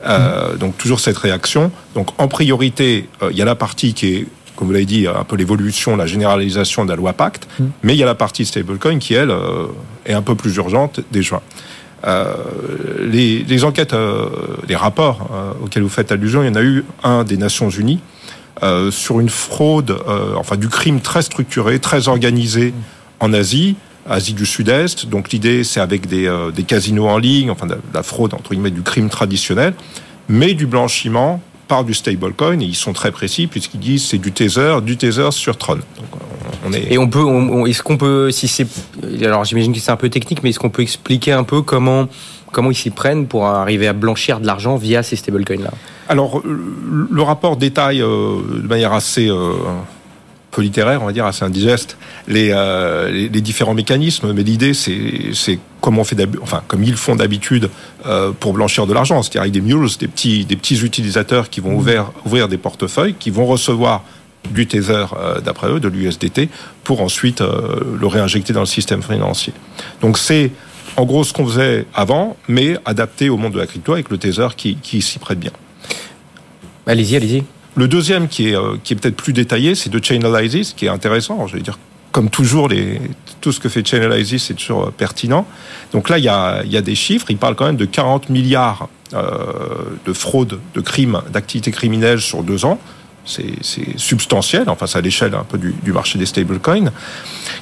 Euh, 0.05 0.57
donc 0.57 0.77
toujours 0.79 1.01
cette 1.01 1.19
réaction. 1.19 1.71
Donc 1.95 2.09
en 2.19 2.29
priorité, 2.29 3.09
euh, 3.23 3.29
il 3.31 3.37
y 3.37 3.43
a 3.43 3.45
la 3.45 3.55
partie 3.55 3.95
qui 3.95 4.15
est, 4.15 4.27
comme 4.57 4.67
vous 4.67 4.73
l'avez 4.73 4.87
dit, 4.87 5.07
un 5.07 5.25
peu 5.25 5.37
l'évolution, 5.37 5.97
la 5.97 6.07
généralisation 6.07 6.85
de 6.85 6.91
la 6.91 6.97
loi 6.97 7.13
Pacte, 7.13 7.47
mm. 7.59 7.65
mais 7.83 7.95
il 7.95 7.99
y 7.99 8.03
a 8.03 8.07
la 8.07 8.15
partie 8.15 8.45
stablecoin 8.45 8.99
qui, 8.99 9.15
elle, 9.15 9.31
euh, 9.31 9.67
est 10.05 10.13
un 10.13 10.23
peu 10.23 10.35
plus 10.35 10.57
urgente 10.57 11.01
dès 11.11 11.23
juin. 11.23 11.41
Les, 13.01 13.45
les, 13.45 13.65
enquêtes, 13.65 13.95
les 14.67 14.75
rapports 14.75 15.31
auxquels 15.63 15.85
vous 15.85 15.89
faites 15.89 16.11
allusion, 16.11 16.43
il 16.43 16.47
y 16.47 16.51
en 16.51 16.57
a 16.57 16.63
eu 16.63 16.85
un 17.05 17.23
des 17.23 17.37
Nations 17.37 17.71
Unies 17.71 18.01
sur 18.91 19.21
une 19.21 19.29
fraude, 19.29 19.97
enfin 20.35 20.57
du 20.57 20.69
crime 20.69 21.01
très 21.01 21.23
structuré, 21.23 21.79
très 21.79 22.09
organisé 22.09 22.75
en 23.21 23.33
Asie, 23.33 23.77
Asie 24.09 24.35
du 24.35 24.47
Sud-Est. 24.47 25.07
Donc 25.07 25.31
l'idée, 25.31 25.65
c'est 25.65 25.81
avec 25.81 26.07
des, 26.07 26.27
euh, 26.27 26.51
des, 26.51 26.65
casinos 26.65 27.09
en 27.09 27.19
ligne, 27.19 27.51
enfin 27.51 27.67
de 27.67 27.77
la 27.95 28.03
fraude, 28.03 28.35
entre 28.35 28.51
guillemets, 28.51 28.71
du 28.71 28.83
crime 28.83 29.09
traditionnel, 29.09 29.75
mais 30.29 30.55
du 30.55 30.67
blanchiment 30.67 31.41
par 31.69 31.85
du 31.85 31.95
stablecoin. 31.95 32.61
Et 32.61 32.65
ils 32.65 32.75
sont 32.75 32.93
très 32.93 33.13
précis 33.13 33.47
puisqu'ils 33.47 33.81
disent 33.81 34.05
c'est 34.05 34.19
du 34.19 34.33
Tether, 34.33 34.79
du 34.83 34.97
Tether 34.97 35.31
sur 35.31 35.57
Tron. 35.57 35.77
Donc, 35.77 35.85
on 36.67 36.73
est... 36.73 36.93
Et 36.93 36.99
on 36.99 37.09
peut, 37.09 37.25
est-ce 37.69 37.83
qu'on 37.83 37.97
peut, 37.97 38.31
si 38.31 38.49
c'est, 38.49 38.67
alors 39.23 39.45
j'imagine 39.45 39.73
que 39.73 39.79
c'est 39.79 39.91
un 39.91 39.97
peu 39.97 40.09
technique, 40.09 40.43
mais 40.43 40.51
est-ce 40.51 40.59
qu'on 40.59 40.71
peut 40.71 40.83
expliquer 40.83 41.33
un 41.33 41.45
peu 41.45 41.63
comment 41.63 42.09
comment 42.53 42.71
ils 42.71 42.77
s'y 42.77 42.91
prennent 42.91 43.27
pour 43.27 43.47
arriver 43.47 43.89
à 43.89 43.93
blanchir 43.93 44.39
de 44.39 44.47
l'argent 44.47 44.77
via 44.77 45.03
ces 45.03 45.17
stablecoins 45.17 45.65
là 45.65 45.71
Alors 46.09 46.43
le 46.45 47.23
rapport 47.23 47.57
détaille 47.57 48.03
euh, 48.03 48.41
de 48.63 48.69
manière 48.69 48.93
assez 48.93 49.29
euh, 49.29 49.55
peu 50.53 50.63
littéraire, 50.63 51.03
on 51.03 51.07
va 51.07 51.13
dire, 51.13 51.27
assez 51.27 51.45
indigeste, 51.45 51.97
les, 52.29 52.51
euh, 52.53 53.11
les, 53.11 53.29
les, 53.29 53.41
différents 53.41 53.75
mécanismes. 53.75 54.33
Mais 54.33 54.43
l'idée, 54.43 54.75
c'est 54.75 55.59
comme 55.81 55.99
on 55.99 56.05
fait 56.05 56.17
enfin 56.41 56.63
comme 56.69 56.85
ils 56.85 56.97
font 56.97 57.17
d'habitude 57.17 57.69
euh, 58.07 58.31
pour 58.39 58.53
blanchir 58.53 58.87
de 58.87 58.95
l'argent, 58.95 59.23
c'est-à-dire 59.23 59.43
avec 59.43 59.53
des 59.53 59.61
mules, 59.61 59.89
des 59.99 60.09
petits 60.09 60.45
des 60.45 60.57
petits 60.57 60.81
utilisateurs 60.83 61.51
qui 61.51 61.61
vont 61.61 61.75
ouvrir 61.75 62.13
ouvrir 62.25 62.49
des 62.49 62.59
portefeuilles, 62.59 63.15
qui 63.19 63.31
vont 63.31 63.47
recevoir 63.47 64.05
du 64.51 64.67
Tether 64.67 65.07
euh, 65.17 65.41
d'après 65.41 65.69
eux, 65.69 65.81
de 65.81 65.89
l'USDT, 65.89 66.49
pour 66.85 67.01
ensuite 67.01 67.41
euh, 67.41 67.81
le 67.99 68.07
réinjecter 68.07 68.53
dans 68.53 68.61
le 68.61 68.67
système 68.67 69.03
financier. 69.03 69.53
Donc 70.01 70.19
c'est 70.19 70.53
en 70.97 71.05
gros 71.05 71.25
ce 71.25 71.33
qu'on 71.33 71.47
faisait 71.47 71.87
avant, 71.95 72.37
mais 72.49 72.77
adapté 72.85 73.29
au 73.29 73.37
monde 73.37 73.53
de 73.53 73.59
la 73.59 73.67
crypto 73.67 73.93
avec 73.93 74.11
le 74.11 74.19
Tether 74.19 74.49
qui, 74.57 74.77
qui 74.77 75.01
s'y 75.03 75.19
prête 75.19 75.39
bien. 75.39 75.53
Allez-y, 76.87 77.17
allez-y. 77.17 77.45
Le 77.75 77.89
deuxième, 77.89 78.29
qui 78.29 78.51
est, 78.51 78.57
euh, 78.57 78.77
qui 78.83 78.93
est 78.93 78.97
peut-être 78.97 79.17
plus 79.17 79.33
détaillé, 79.33 79.75
c'est 79.75 79.91
de 79.91 80.03
Chainalysis, 80.03 80.75
qui 80.75 80.87
est 80.87 80.91
intéressant. 80.91 81.47
Je 81.47 81.57
vais 81.57 81.63
dire, 81.63 81.79
comme 82.11 82.29
toujours, 82.29 82.69
les, 82.69 83.01
tout 83.41 83.51
ce 83.51 83.61
que 83.61 83.69
fait 83.69 83.87
Chainalysis, 83.87 84.45
c'est 84.45 84.55
toujours 84.55 84.89
euh, 84.89 84.91
pertinent. 84.91 85.47
Donc 85.93 86.11
là, 86.11 86.19
il 86.19 86.25
y 86.25 86.29
a, 86.29 86.63
il 86.65 86.71
y 86.71 86.77
a 86.77 86.83
des 86.83 86.95
chiffres. 86.95 87.27
Il 87.31 87.39
parle 87.39 87.55
quand 87.55 87.65
même 87.65 87.77
de 87.77 87.87
40 87.87 88.29
milliards 88.29 88.89
euh, 89.15 89.31
de 90.05 90.13
fraudes, 90.13 90.61
de 90.75 90.81
crimes, 90.81 91.23
d'activités 91.33 91.71
criminelles 91.71 92.21
sur 92.21 92.43
deux 92.43 92.65
ans. 92.65 92.79
C'est 93.25 93.55
substantiel, 93.99 94.65
enfin 94.69 94.89
c'est 94.89 94.99
à 94.99 95.01
l'échelle 95.01 95.37
un 95.37 95.45
peu 95.45 95.57
du, 95.57 95.73
du, 95.85 95.93
marché 95.93 96.19
des 96.19 96.27
stablecoins. 96.27 96.91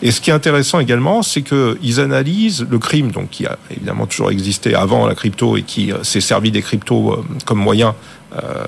Et 0.00 0.10
ce 0.10 0.22
qui 0.22 0.30
est 0.30 0.32
intéressant 0.32 0.80
également, 0.80 1.22
c'est 1.22 1.42
qu'ils 1.42 2.00
analysent 2.00 2.66
le 2.70 2.78
crime, 2.78 3.10
donc 3.10 3.28
qui 3.28 3.44
a 3.44 3.58
évidemment 3.70 4.06
toujours 4.06 4.30
existé 4.30 4.74
avant 4.74 5.06
la 5.06 5.14
crypto 5.14 5.58
et 5.58 5.62
qui 5.62 5.92
s'est 6.02 6.22
servi 6.22 6.50
des 6.50 6.62
cryptos 6.62 7.26
comme 7.44 7.58
moyen 7.58 7.94
euh, 8.36 8.64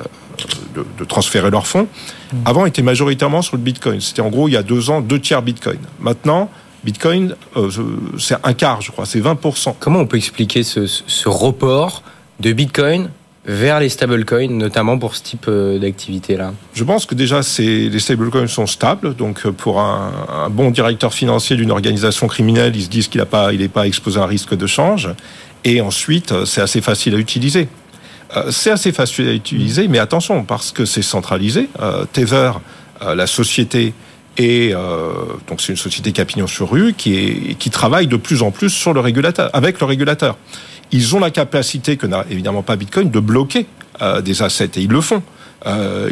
de, 0.75 0.85
de, 0.99 1.05
transférer 1.05 1.51
leurs 1.51 1.67
fonds. 1.67 1.89
Mmh. 2.33 2.37
Avant, 2.45 2.67
était 2.67 2.83
majoritairement 2.83 3.43
sur 3.43 3.57
le 3.57 3.63
Bitcoin. 3.63 4.01
C'était 4.01 4.23
en 4.23 4.31
gros, 4.31 4.49
il 4.49 4.53
y 4.53 4.57
a 4.57 4.63
deux 4.63 4.91
ans, 4.91 5.01
deux 5.01 5.21
tiers 5.21 5.43
Bitcoin. 5.43 5.79
Maintenant, 6.01 6.51
Bitcoin, 6.85 7.37
euh, 7.57 7.71
c'est 8.19 8.37
un 8.43 8.55
quart, 8.55 8.81
je 8.81 8.91
crois, 8.91 9.07
c'est 9.07 9.21
20%. 9.21 9.75
Comment 9.79 10.01
on 10.01 10.07
peut 10.07 10.17
expliquer 10.17 10.63
ce, 10.63 10.87
ce 10.87 11.29
report 11.29 12.03
de 12.41 12.53
Bitcoin 12.53 13.11
vers 13.45 13.81
les 13.81 13.89
stablecoins, 13.89 14.49
notamment 14.51 14.99
pour 14.99 15.15
ce 15.15 15.23
type 15.23 15.47
euh, 15.49 15.79
d'activité-là? 15.79 16.53
Je 16.75 16.85
pense 16.85 17.07
que 17.07 17.15
déjà, 17.15 17.41
les 17.59 17.99
stablecoins 18.01 18.49
sont 18.49 18.67
stables. 18.67 19.15
Donc, 19.15 19.47
pour 19.51 19.81
un, 19.81 20.13
un 20.29 20.51
bon 20.51 20.71
directeur 20.71 21.15
financier 21.15 21.57
d'une 21.57 21.71
organisation 21.71 22.27
criminelle, 22.27 22.75
ils 22.75 22.85
se 22.85 22.89
disent 22.89 23.09
qu'il 23.09 23.21
n'est 23.21 23.27
pas, 23.27 23.53
il 23.53 23.69
pas 23.69 23.87
exposé 23.87 24.19
à 24.19 24.25
un 24.25 24.27
risque 24.27 24.57
de 24.57 24.67
change. 24.67 25.09
Et 25.65 25.81
ensuite, 25.81 26.45
c'est 26.45 26.61
assez 26.61 26.81
facile 26.81 27.15
à 27.15 27.19
utiliser. 27.19 27.69
Euh, 28.37 28.51
c'est 28.51 28.71
assez 28.71 28.93
facile 28.93 29.29
à 29.29 29.33
utiliser, 29.33 29.89
mais 29.89 29.99
attention, 29.99 30.45
parce 30.45 30.73
que 30.73 30.85
c'est 30.85 31.03
centralisé. 31.03 31.69
Euh, 31.81 32.05
Tether, 32.13 32.53
euh, 33.03 33.15
la 33.15 33.27
société, 33.27 33.95
et 34.39 34.73
donc 35.47 35.61
c'est 35.61 35.73
une 35.73 35.77
société 35.77 36.13
Capignon 36.13 36.47
sur 36.47 36.71
rue 36.71 36.95
qui 36.95 37.71
travaille 37.71 38.07
de 38.07 38.17
plus 38.17 38.41
en 38.43 38.51
plus 38.51 38.71
sur 38.71 38.95
le 38.95 39.01
régulateur, 39.01 39.51
avec 39.53 39.79
le 39.79 39.85
régulateur. 39.85 40.39
Ils 40.91 41.15
ont 41.15 41.21
la 41.21 41.31
capacité, 41.31 41.99
que 41.99 42.07
n'a 42.07 42.25
évidemment 42.31 42.63
pas 42.63 42.77
Bitcoin, 42.77 43.11
de 43.11 43.21
bloquer 43.21 43.67
des 44.25 44.43
assets, 44.43 44.71
et 44.77 44.81
ils 44.81 44.91
le 44.91 45.03
font. 45.03 45.23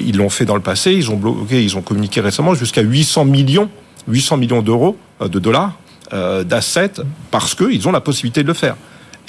ils 0.05 0.19
l'ont 0.19 0.29
fait 0.29 0.45
dans 0.45 0.55
le 0.55 0.61
passé, 0.61 0.93
ils 0.93 1.11
ont 1.11 1.17
bloqué, 1.17 1.65
ils 1.65 1.79
ont 1.79 1.81
communiqué 1.81 2.21
récemment 2.21 2.53
jusqu'à 2.53 2.83
800 2.83 3.25
millions, 3.25 3.71
800 4.07 4.37
millions 4.37 4.61
d'euros, 4.61 4.99
de 5.23 5.39
dollars 5.39 5.79
d'assets, 6.13 7.01
parce 7.31 7.55
qu'ils 7.55 7.89
ont 7.89 7.93
la 7.93 8.03
possibilité 8.03 8.43
de 8.43 8.49
le 8.49 8.55
faire 8.55 8.77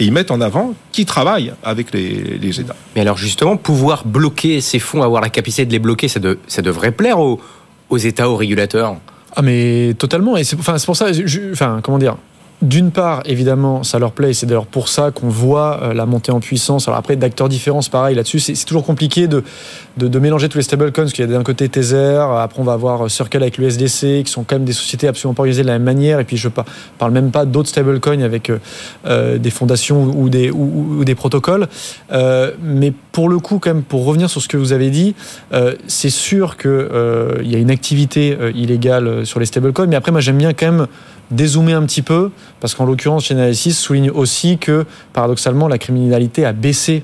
et 0.02 0.06
ils 0.06 0.12
mettent 0.12 0.32
en 0.32 0.42
avant 0.42 0.74
qui 0.92 1.06
travaille 1.06 1.54
avec 1.64 1.94
les, 1.94 2.40
les, 2.42 2.60
États. 2.60 2.76
Mais 2.96 3.02
alors 3.02 3.18
justement, 3.18 3.56
pouvoir 3.56 4.04
bloquer 4.04 4.60
ces 4.60 4.80
fonds, 4.80 5.04
avoir 5.04 5.22
la 5.22 5.30
capacité 5.30 5.64
de 5.68 5.72
les 5.72 5.78
bloquer, 5.78 6.08
ça, 6.08 6.20
de, 6.20 6.40
ça 6.48 6.64
devrait 6.64 6.92
plaire 6.92 7.20
aux, 7.20 7.40
aux, 7.92 7.98
États, 7.98 8.28
aux 8.28 8.36
régulateurs? 8.36 8.96
Ah 9.36 9.44
mais 9.44 9.94
totalement, 10.00 10.36
et 10.38 10.44
c'est 10.44 10.58
enfin, 10.58 10.76
pour 10.84 10.96
ça, 10.98 11.14
je, 11.14 11.52
enfin 11.52 11.82
comment 11.84 12.00
dire, 12.00 12.18
d'une 12.62 12.92
part, 12.92 13.24
évidemment, 13.26 13.84
ça 13.84 14.00
leur 14.00 14.12
plaît, 14.12 14.34
c'est 14.34 14.46
d'ailleurs 14.46 14.66
pour 14.66 14.88
ça 14.88 15.12
qu'on 15.12 15.30
voit 15.30 15.80
euh, 15.82 15.94
la 15.94 16.06
montée 16.06 16.32
en 16.32 16.40
puissance. 16.40 16.88
Alors 16.88 16.98
après, 16.98 17.16
d'acteurs 17.16 17.50
différents, 17.50 17.82
pareil 17.92 18.16
là-dessus. 18.16 18.40
C'est 18.40 18.66
toujours 18.66 18.86
compliqué 18.86 19.28
de, 19.28 19.44
mélanger 20.20 20.50
tous 20.50 20.58
les 20.58 20.64
stablecoins, 20.64 21.06
parce 21.06 21.14
qu'il 21.14 21.26
y 21.26 21.28
a 21.28 21.32
d'un 21.32 21.44
côté 21.44 21.68
Tether, 21.70 22.24
après 22.38 22.60
on 22.60 22.64
va 22.64 22.74
avoir 22.74 23.10
Circle 23.10 23.42
avec 23.42 23.58
l'USDC, 23.58 24.24
qui 24.24 24.32
sont 24.32 24.44
quand 24.44 24.56
même 24.56 24.66
des 24.66 24.74
sociétés 24.74 25.08
absolument 25.08 25.34
pas 25.34 25.42
organisées 25.42 25.64
de 25.64 25.68
la 25.68 25.74
même 25.74 25.84
manière, 25.84 26.20
et 26.20 26.24
puis 26.24 26.38
je 26.38 26.50
parle 26.98 27.12
même 27.12 27.32
pas 27.32 27.46
d'autres 27.46 27.70
stablecoins 27.70 28.22
avec 28.22 28.50
euh, 28.50 28.60
euh, 29.06 29.38
des 29.38 29.50
fondations 29.50 30.04
ou 30.04 30.30
des, 30.30 31.16
protocoles. 31.16 31.68
Euh, 32.12 32.52
mais 32.62 32.94
pour 33.12 33.30
le 33.30 33.40
coup, 33.40 33.60
quand 33.60 33.74
même, 33.74 33.84
pour 33.84 34.06
revenir 34.06 34.30
sur 34.30 34.42
ce 34.42 34.48
que 34.48 34.58
vous 34.58 34.74
avez 34.74 34.90
dit, 34.90 35.16
euh, 35.54 35.76
c'est 35.88 36.10
sûr 36.10 36.58
qu'il 36.58 36.70
euh, 36.72 37.42
y 37.44 37.56
a 37.56 37.58
une 37.58 37.72
activité 37.72 38.38
illégale 38.56 39.26
sur 39.26 39.40
les 39.40 39.46
stablecoins, 39.46 39.88
mais 39.88 39.96
après, 39.96 40.12
moi 40.12 40.22
j'aime 40.22 40.38
bien 40.38 40.54
quand 40.54 40.72
même 40.72 40.88
dézoomer 41.32 41.74
un 41.74 41.86
petit 41.86 42.02
peu, 42.02 42.32
parce 42.60 42.76
qu'en 42.76 42.86
l'occurrence, 42.86 43.26
Chainalysis 43.26 43.74
souligne 43.74 44.12
aussi 44.12 44.58
que, 44.58 44.86
paradoxalement, 45.14 45.68
la 45.68 45.78
criminalité 45.78 46.46
a 46.46 46.54
baissé 46.54 47.04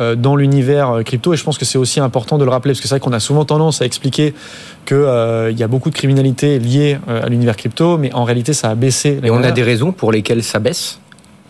euh, 0.00 0.16
dans 0.16 0.34
l'univers 0.34 0.90
euh, 0.90 1.02
crypto. 1.02 1.34
Et 1.34 1.36
je 1.36 1.44
pense 1.44 1.56
que 1.56 1.64
c'est 1.64 1.78
aussi 1.78 2.00
important 2.00 2.36
de 2.36 2.44
le 2.44 2.50
rappeler 2.50 2.72
parce 2.72 2.80
que 2.80 2.88
c'est 2.88 2.94
vrai 2.94 3.00
qu'on 3.00 3.12
a 3.12 3.20
souvent 3.20 3.44
tendance 3.44 3.80
à 3.80 3.84
expliquer 3.84 4.34
qu'il 4.86 4.96
euh, 4.96 5.52
y 5.52 5.62
a 5.62 5.68
beaucoup 5.68 5.88
de 5.88 5.94
criminalité 5.94 6.58
liée 6.58 6.98
à 7.06 7.28
l'univers 7.28 7.56
crypto 7.56 7.96
mais 7.96 8.12
en 8.12 8.24
réalité 8.24 8.54
ça 8.54 8.70
a 8.70 8.74
baissé. 8.74 9.20
Et 9.22 9.30
on 9.30 9.44
a 9.44 9.52
des 9.52 9.62
raisons 9.62 9.92
pour 9.92 10.10
lesquelles 10.10 10.42
ça 10.42 10.58
baisse? 10.58 10.98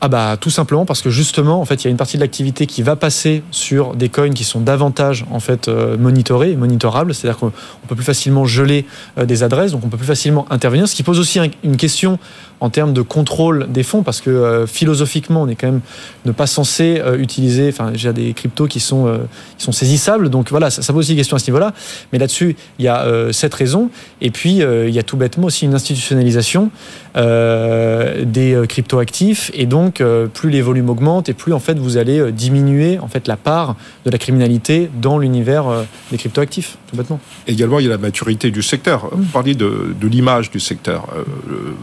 Ah 0.05 0.09
bah 0.09 0.37
tout 0.39 0.51
simplement 0.51 0.85
parce 0.85 1.01
que 1.01 1.09
justement 1.09 1.63
en 1.63 1.65
fait 1.65 1.77
il 1.83 1.85
y 1.85 1.89
a 1.89 1.91
une 1.91 1.97
partie 1.97 2.19
de 2.19 2.21
l'activité 2.21 2.67
qui 2.67 2.83
va 2.83 2.95
passer 2.95 3.43
sur 3.51 3.95
des 3.95 4.11
coins 4.11 4.35
qui 4.35 4.45
sont 4.45 4.61
davantage 4.61 5.25
en 5.31 5.41
fait 5.41 5.67
euh, 5.67 5.97
monitorés, 5.97 6.57
monitorables, 6.57 7.15
c'est-à-dire 7.15 7.39
qu'on 7.39 7.53
peut 7.89 7.95
plus 7.95 8.05
facilement 8.05 8.45
geler 8.45 8.85
euh, 9.17 9.25
des 9.25 9.43
adresses, 9.43 9.73
donc 9.73 9.83
on 9.83 9.89
peut 9.89 9.97
plus 9.97 10.07
facilement 10.07 10.45
intervenir, 10.51 10.87
ce 10.89 10.95
qui 10.95 11.05
pose 11.05 11.19
aussi 11.19 11.39
un, 11.39 11.49
une 11.63 11.79
question 11.79 12.19
en 12.61 12.69
termes 12.69 12.93
de 12.93 13.01
contrôle 13.01 13.67
des 13.73 13.83
fonds 13.83 14.03
parce 14.03 14.21
que 14.21 14.29
euh, 14.29 14.67
philosophiquement 14.67 15.41
on 15.41 15.49
est 15.49 15.55
quand 15.55 15.69
même 15.69 15.81
ne 16.27 16.33
pas 16.33 16.47
censé 16.47 17.01
utiliser 17.17 17.69
enfin 17.69 17.93
j'ai 17.95 18.13
des 18.13 18.35
cryptos 18.35 18.67
qui 18.67 18.81
sont 18.81 19.21
qui 19.57 19.65
sont 19.65 19.73
saisissables. 19.73 20.29
Donc 20.29 20.51
voilà 20.51 20.69
ça, 20.69 20.83
ça 20.83 20.93
pose 20.93 21.07
aussi 21.07 21.13
des 21.13 21.19
questions 21.19 21.37
à 21.37 21.41
ce 21.41 21.47
niveau-là. 21.47 21.73
Mais 22.13 22.19
là-dessus 22.19 22.57
il 22.79 22.85
y 22.85 22.89
a 22.89 23.07
cette 23.33 23.55
raison 23.55 23.89
et 24.21 24.31
puis 24.31 24.59
il 24.59 24.91
y 24.91 24.99
a 24.99 25.03
tout 25.03 25.17
bêtement 25.17 25.47
aussi 25.47 25.65
une 25.65 25.75
institutionnalisation 25.75 26.71
des 27.15 28.65
crypto 28.69 28.99
actifs 28.99 29.51
et 29.55 29.67
donc 29.67 29.94
plus 30.03 30.51
les 30.51 30.63
volumes 30.63 30.91
augmentent 30.91 31.29
et 31.29 31.35
plus 31.35 31.53
en 31.53 31.59
fait 31.59 31.79
vous 31.79 31.97
allez 31.97 32.33
diminuer 32.33 32.99
en 32.99 33.09
fait 33.09 33.29
la 33.29 33.37
part 33.37 33.77
de 34.05 34.11
la 34.11 34.19
criminalité 34.19 34.91
dans 35.01 35.19
l'univers 35.19 35.65
des 36.11 36.19
crypto 36.19 36.41
actifs 36.41 36.77
tout 36.89 36.97
bêtement. 36.97 37.21
Également 37.47 37.79
il 37.79 37.85
y 37.85 37.89
a 37.89 37.91
la 37.91 37.99
maturité 37.99 38.51
du 38.51 38.63
secteur. 38.63 39.09
Vous 39.13 39.25
parliez 39.25 39.55
de, 39.55 39.95
de 39.99 40.09
l'image 40.09 40.51
du 40.51 40.61
secteur. 40.61 41.07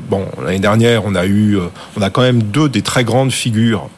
Bon 0.09 0.25
l'année 0.43 0.59
dernière, 0.59 1.03
on 1.05 1.15
a 1.15 1.25
eu, 1.25 1.57
on 1.97 2.01
a 2.01 2.09
quand 2.09 2.21
même 2.21 2.43
deux 2.43 2.69
des 2.69 2.81
très 2.81 3.03
grandes 3.03 3.31
figures 3.31 3.89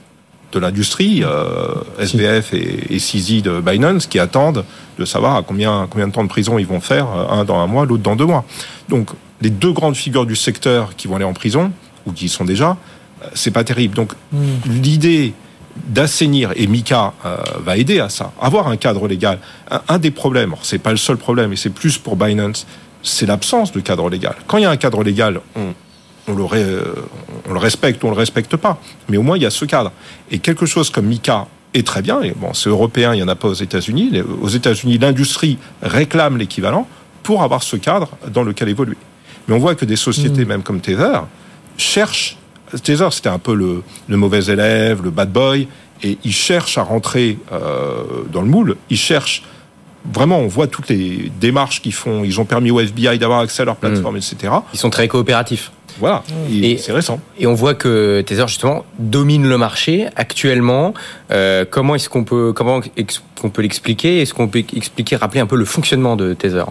de 0.53 0.59
l'industrie, 0.59 1.23
SBF 1.99 2.53
et, 2.53 2.95
et 2.95 2.97
CZ 2.99 3.41
de 3.41 3.59
Binance, 3.59 4.07
qui 4.07 4.19
attendent 4.19 4.63
de 4.99 5.05
savoir 5.05 5.35
à 5.35 5.43
combien, 5.43 5.87
combien 5.89 6.07
de 6.07 6.13
temps 6.13 6.23
de 6.23 6.29
prison 6.29 6.59
ils 6.59 6.67
vont 6.67 6.79
faire, 6.79 7.07
un 7.07 7.43
dans 7.43 7.57
un 7.57 7.67
mois, 7.67 7.85
l'autre 7.85 8.03
dans 8.03 8.15
deux 8.15 8.25
mois. 8.25 8.45
Donc, 8.89 9.09
les 9.41 9.49
deux 9.49 9.71
grandes 9.71 9.95
figures 9.95 10.25
du 10.25 10.35
secteur 10.35 10.95
qui 10.95 11.07
vont 11.07 11.15
aller 11.15 11.25
en 11.25 11.33
prison, 11.33 11.71
ou 12.05 12.11
qui 12.11 12.25
y 12.25 12.29
sont 12.29 12.45
déjà, 12.45 12.77
c'est 13.33 13.51
pas 13.51 13.63
terrible. 13.63 13.95
Donc, 13.95 14.13
mm. 14.31 14.37
l'idée 14.65 15.33
d'assainir, 15.87 16.51
et 16.55 16.67
Mika 16.67 17.13
euh, 17.25 17.37
va 17.63 17.77
aider 17.77 17.99
à 17.99 18.09
ça, 18.09 18.31
avoir 18.39 18.67
un 18.67 18.77
cadre 18.77 19.07
légal. 19.07 19.39
Un, 19.87 19.97
des 19.97 20.11
problèmes, 20.11 20.53
c'est 20.61 20.77
pas 20.77 20.91
le 20.91 20.97
seul 20.97 21.17
problème, 21.17 21.51
et 21.53 21.55
c'est 21.55 21.71
plus 21.71 21.97
pour 21.97 22.15
Binance, 22.15 22.67
c'est 23.01 23.25
l'absence 23.25 23.71
de 23.71 23.79
cadre 23.79 24.09
légal. 24.09 24.35
Quand 24.47 24.57
il 24.57 24.63
y 24.63 24.65
a 24.65 24.69
un 24.69 24.77
cadre 24.77 25.03
légal, 25.03 25.41
on, 25.55 25.73
on, 26.27 26.35
le, 26.35 26.43
on 27.49 27.53
le 27.53 27.59
respecte 27.59 28.03
ou 28.03 28.07
on 28.07 28.11
le 28.11 28.17
respecte 28.17 28.55
pas, 28.55 28.79
mais 29.09 29.17
au 29.17 29.23
moins 29.23 29.37
il 29.37 29.43
y 29.43 29.45
a 29.45 29.49
ce 29.49 29.65
cadre. 29.65 29.91
Et 30.31 30.39
quelque 30.39 30.65
chose 30.65 30.89
comme 30.89 31.07
Mika 31.07 31.47
est 31.73 31.85
très 31.85 32.01
bien, 32.01 32.21
et 32.21 32.33
bon, 32.37 32.53
c'est 32.53 32.69
européen, 32.69 33.13
il 33.13 33.17
n'y 33.17 33.23
en 33.23 33.27
a 33.27 33.35
pas 33.35 33.47
aux 33.47 33.53
États-Unis. 33.53 34.21
Aux 34.41 34.49
États-Unis, 34.49 34.99
l'industrie 34.99 35.57
réclame 35.81 36.37
l'équivalent 36.37 36.87
pour 37.23 37.41
avoir 37.41 37.63
ce 37.63 37.77
cadre 37.77 38.09
dans 38.31 38.43
lequel 38.43 38.69
évoluer. 38.69 38.97
Mais 39.47 39.55
on 39.55 39.59
voit 39.59 39.75
que 39.75 39.85
des 39.85 39.95
sociétés, 39.95 40.45
mm. 40.45 40.47
même 40.47 40.63
comme 40.63 40.81
Tether, 40.81 41.21
cherchent 41.77 42.37
Tether, 42.81 43.07
c'était 43.11 43.29
un 43.29 43.39
peu 43.39 43.53
le, 43.55 43.83
mauvais 44.17 44.45
élève, 44.45 45.03
le 45.03 45.09
bad 45.09 45.31
boy, 45.31 45.67
et 46.03 46.17
il 46.23 46.33
cherche 46.33 46.77
à 46.77 46.83
rentrer 46.83 47.37
euh, 47.51 48.03
dans 48.31 48.41
le 48.41 48.47
moule. 48.47 48.75
Il 48.89 48.97
cherche 48.97 49.43
vraiment, 50.11 50.39
on 50.39 50.47
voit 50.47 50.67
toutes 50.67 50.89
les 50.89 51.31
démarches 51.39 51.81
qu'ils 51.81 51.93
font. 51.93 52.23
Ils 52.23 52.39
ont 52.39 52.45
permis 52.45 52.71
au 52.71 52.79
FBI 52.79 53.17
d'avoir 53.19 53.39
accès 53.39 53.61
à 53.61 53.65
leur 53.65 53.77
plateforme, 53.77 54.15
mm. 54.15 54.19
etc. 54.33 54.53
Ils 54.73 54.79
sont 54.79 54.89
très 54.89 55.07
coopératifs. 55.07 55.71
Voilà, 55.99 56.23
et, 56.51 56.77
c'est 56.77 56.91
récent. 56.91 57.19
Et 57.37 57.45
on 57.45 57.53
voit 57.53 57.75
que 57.75 58.21
Tether 58.21 58.47
justement 58.47 58.83
domine 58.97 59.47
le 59.47 59.59
marché 59.59 60.07
actuellement. 60.15 60.95
Euh, 61.29 61.65
comment 61.69 61.93
est-ce 61.93 62.09
qu'on 62.09 62.23
peut 62.23 62.51
comment 62.51 62.81
est-ce 62.97 63.19
qu'on 63.39 63.51
peut 63.51 63.61
l'expliquer? 63.61 64.21
Est-ce 64.21 64.33
qu'on 64.33 64.47
peut 64.47 64.63
expliquer, 64.75 65.15
rappeler 65.17 65.39
un 65.39 65.45
peu 65.45 65.55
le 65.55 65.65
fonctionnement 65.65 66.15
de 66.15 66.33
Tether 66.33 66.63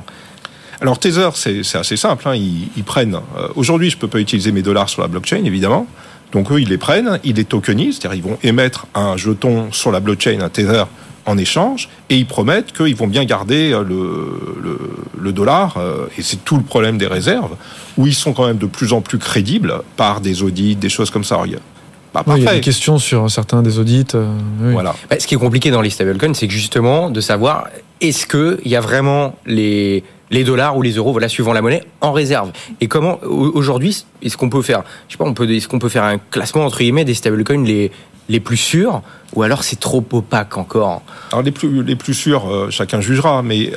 alors 0.83 0.99
Tether, 0.99 1.31
c'est 1.35 1.77
assez 1.77 1.97
simple. 1.97 2.29
Hein. 2.29 2.35
Ils, 2.35 2.85
prennent. 2.85 3.15
Euh, 3.15 3.49
aujourd'hui, 3.55 3.89
je 3.89 3.97
peux 3.97 4.09
pas 4.09 4.19
utiliser 4.19 4.51
mes 4.51 4.63
dollars 4.63 4.89
sur 4.89 5.01
la 5.01 5.09
blockchain, 5.09 5.45
évidemment. 5.45 5.87
Donc 6.33 6.51
eux, 6.51 6.61
ils 6.61 6.69
les 6.69 6.79
prennent, 6.79 7.21
ils 7.25 7.37
les 7.37 7.45
tokenisent, 7.45 7.99
c'est-à-dire 8.01 8.19
ils 8.19 8.29
vont 8.29 8.39
émettre 8.43 8.87
un 8.95 9.17
jeton 9.17 9.71
sur 9.71 9.93
la 9.93 10.01
blockchain, 10.01 10.41
un 10.41 10.49
Tether 10.49 10.85
en 11.25 11.39
échange, 11.39 11.89
et 12.11 12.17
ils 12.17 12.27
promettent 12.27 12.73
qu'ils 12.73 12.97
vont 12.97 13.07
bien 13.07 13.25
garder 13.25 13.73
euh, 13.73 13.85
le, 13.85 14.79
le, 15.17 15.33
dollar, 15.33 15.77
euh, 15.77 16.07
et 16.19 16.23
c'est 16.23 16.45
tout 16.45 16.57
le 16.57 16.65
problème 16.65 16.99
des 16.99 17.07
réserves, 17.07 17.55
où 17.97 18.09
ils 18.09 18.15
sont 18.15 18.33
quand 18.33 18.47
même 18.47 18.59
de 18.59 18.67
plus 18.67 18.93
en 18.93 19.03
plus 19.03 19.19
crédibles 19.19 19.83
par 19.97 20.21
des 20.21 20.43
audits, 20.43 20.75
des 20.75 20.89
choses 20.89 21.11
comme 21.11 21.23
ça. 21.23 21.41
Bah, 22.13 22.25
il 22.37 22.43
y 22.43 22.49
a 22.49 22.55
des 22.55 22.61
questions 22.61 22.99
sur 22.99 23.31
certains 23.31 23.63
des 23.63 23.79
audits. 23.79 24.17
Voilà. 24.59 24.97
Bah, 25.09 25.17
ce 25.21 25.29
qui 25.29 25.35
est 25.35 25.39
compliqué 25.39 25.71
dans 25.71 25.81
les 25.81 25.91
stablecoins, 25.91 26.35
c'est 26.35 26.51
justement 26.51 27.09
de 27.09 27.21
savoir 27.21 27.69
est-ce 28.01 28.27
qu'il 28.27 28.69
y 28.69 28.75
a 28.75 28.81
vraiment 28.81 29.37
les 29.47 30.03
les 30.33 30.45
dollars 30.45 30.77
ou 30.77 30.83
les 30.83 30.93
euros, 30.93 31.13
voilà, 31.13 31.29
suivant 31.29 31.53
la 31.53 31.63
monnaie, 31.63 31.85
en 32.01 32.13
réserve. 32.13 32.51
Et 32.81 32.89
comment 32.89 33.21
aujourd'hui 33.23 34.05
est-ce 34.23 34.37
qu'on 34.37 34.49
peut 34.49 34.63
faire, 34.63 34.83
je 35.07 35.13
sais 35.13 35.19
pas, 35.19 35.25
on 35.25 35.35
peut, 35.35 35.49
est-ce 35.49 35.69
qu'on 35.69 35.79
peut 35.79 35.91
faire 35.91 36.05
un 36.05 36.19
classement 36.19 36.65
entre 36.65 36.79
guillemets 36.79 37.05
des 37.05 37.15
stablecoins 37.15 37.65
les 37.65 37.93
les 38.29 38.39
plus 38.39 38.57
sûrs 38.57 39.03
ou 39.35 39.43
alors 39.43 39.63
c'est 39.63 39.79
trop 39.79 40.05
opaque 40.13 40.57
encore? 40.57 41.03
Alors 41.31 41.43
les 41.43 41.53
plus 41.53 41.85
les 41.85 41.97
plus 41.97 42.15
sûrs, 42.15 42.51
euh, 42.51 42.71
chacun 42.71 43.01
jugera, 43.01 43.43
mais 43.43 43.73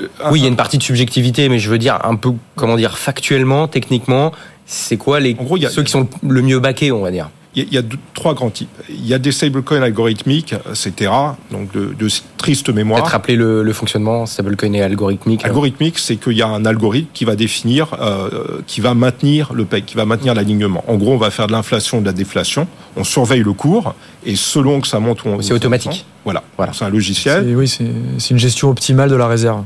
euh, 0.00 0.06
oui, 0.30 0.40
il 0.40 0.42
y 0.42 0.46
a 0.46 0.48
une 0.48 0.56
partie 0.56 0.78
de 0.78 0.82
subjectivité, 0.82 1.48
mais 1.48 1.60
je 1.60 1.70
veux 1.70 1.78
dire 1.78 1.98
un 2.04 2.16
peu 2.16 2.32
comment 2.56 2.76
dire 2.76 2.98
factuellement, 2.98 3.68
techniquement, 3.68 4.32
c'est 4.66 4.96
quoi 4.96 5.20
les 5.20 5.36
ceux 5.70 5.84
qui 5.84 5.92
sont 5.92 6.08
le 6.28 6.42
mieux 6.42 6.58
baqués, 6.58 6.90
on 6.90 7.02
va 7.02 7.12
dire? 7.12 7.30
Il 7.56 7.72
y, 7.72 7.78
a 7.78 7.82
trois 8.14 8.34
grands 8.34 8.50
types. 8.50 8.68
Il 8.88 9.06
y 9.06 9.14
a 9.14 9.18
des 9.18 9.30
stablecoins 9.30 9.82
algorithmiques, 9.82 10.56
c'est 10.72 10.96
Terra, 10.96 11.36
donc 11.52 11.72
de, 11.72 11.94
de 11.96 12.08
triste 12.36 12.68
mémoire. 12.68 13.02
Peut-être 13.02 13.12
rappeler 13.12 13.36
le, 13.36 13.62
le, 13.62 13.72
fonctionnement 13.72 14.26
stablecoin 14.26 14.72
et 14.72 14.82
algorithmique. 14.82 15.44
Algorithmique, 15.44 15.98
c'est 15.98 16.16
qu'il 16.16 16.32
y 16.32 16.42
a 16.42 16.48
un 16.48 16.64
algorithme 16.64 17.08
qui 17.14 17.24
va 17.24 17.36
définir, 17.36 17.94
euh, 18.00 18.60
qui 18.66 18.80
va 18.80 18.94
maintenir 18.94 19.52
le 19.52 19.64
PEG, 19.64 19.84
qui 19.84 19.94
va 19.94 20.04
maintenir 20.04 20.34
l'alignement. 20.34 20.82
En 20.88 20.96
gros, 20.96 21.12
on 21.12 21.18
va 21.18 21.30
faire 21.30 21.46
de 21.46 21.52
l'inflation 21.52 21.98
et 21.98 22.00
de 22.00 22.06
la 22.06 22.12
déflation. 22.12 22.66
On 22.96 23.04
surveille 23.04 23.42
le 23.42 23.52
cours 23.52 23.94
et 24.26 24.34
selon 24.34 24.80
que 24.80 24.88
ça 24.88 24.98
monte 24.98 25.24
ou 25.24 25.28
on. 25.28 25.40
C'est 25.40 25.54
automatique. 25.54 26.06
Voilà. 26.24 26.42
voilà. 26.56 26.72
C'est 26.72 26.84
un 26.84 26.90
logiciel. 26.90 27.54
Oui, 27.56 27.68
c'est 27.68 28.30
une 28.30 28.38
gestion 28.38 28.68
optimale 28.70 29.10
de 29.10 29.16
la 29.16 29.28
réserve. 29.28 29.62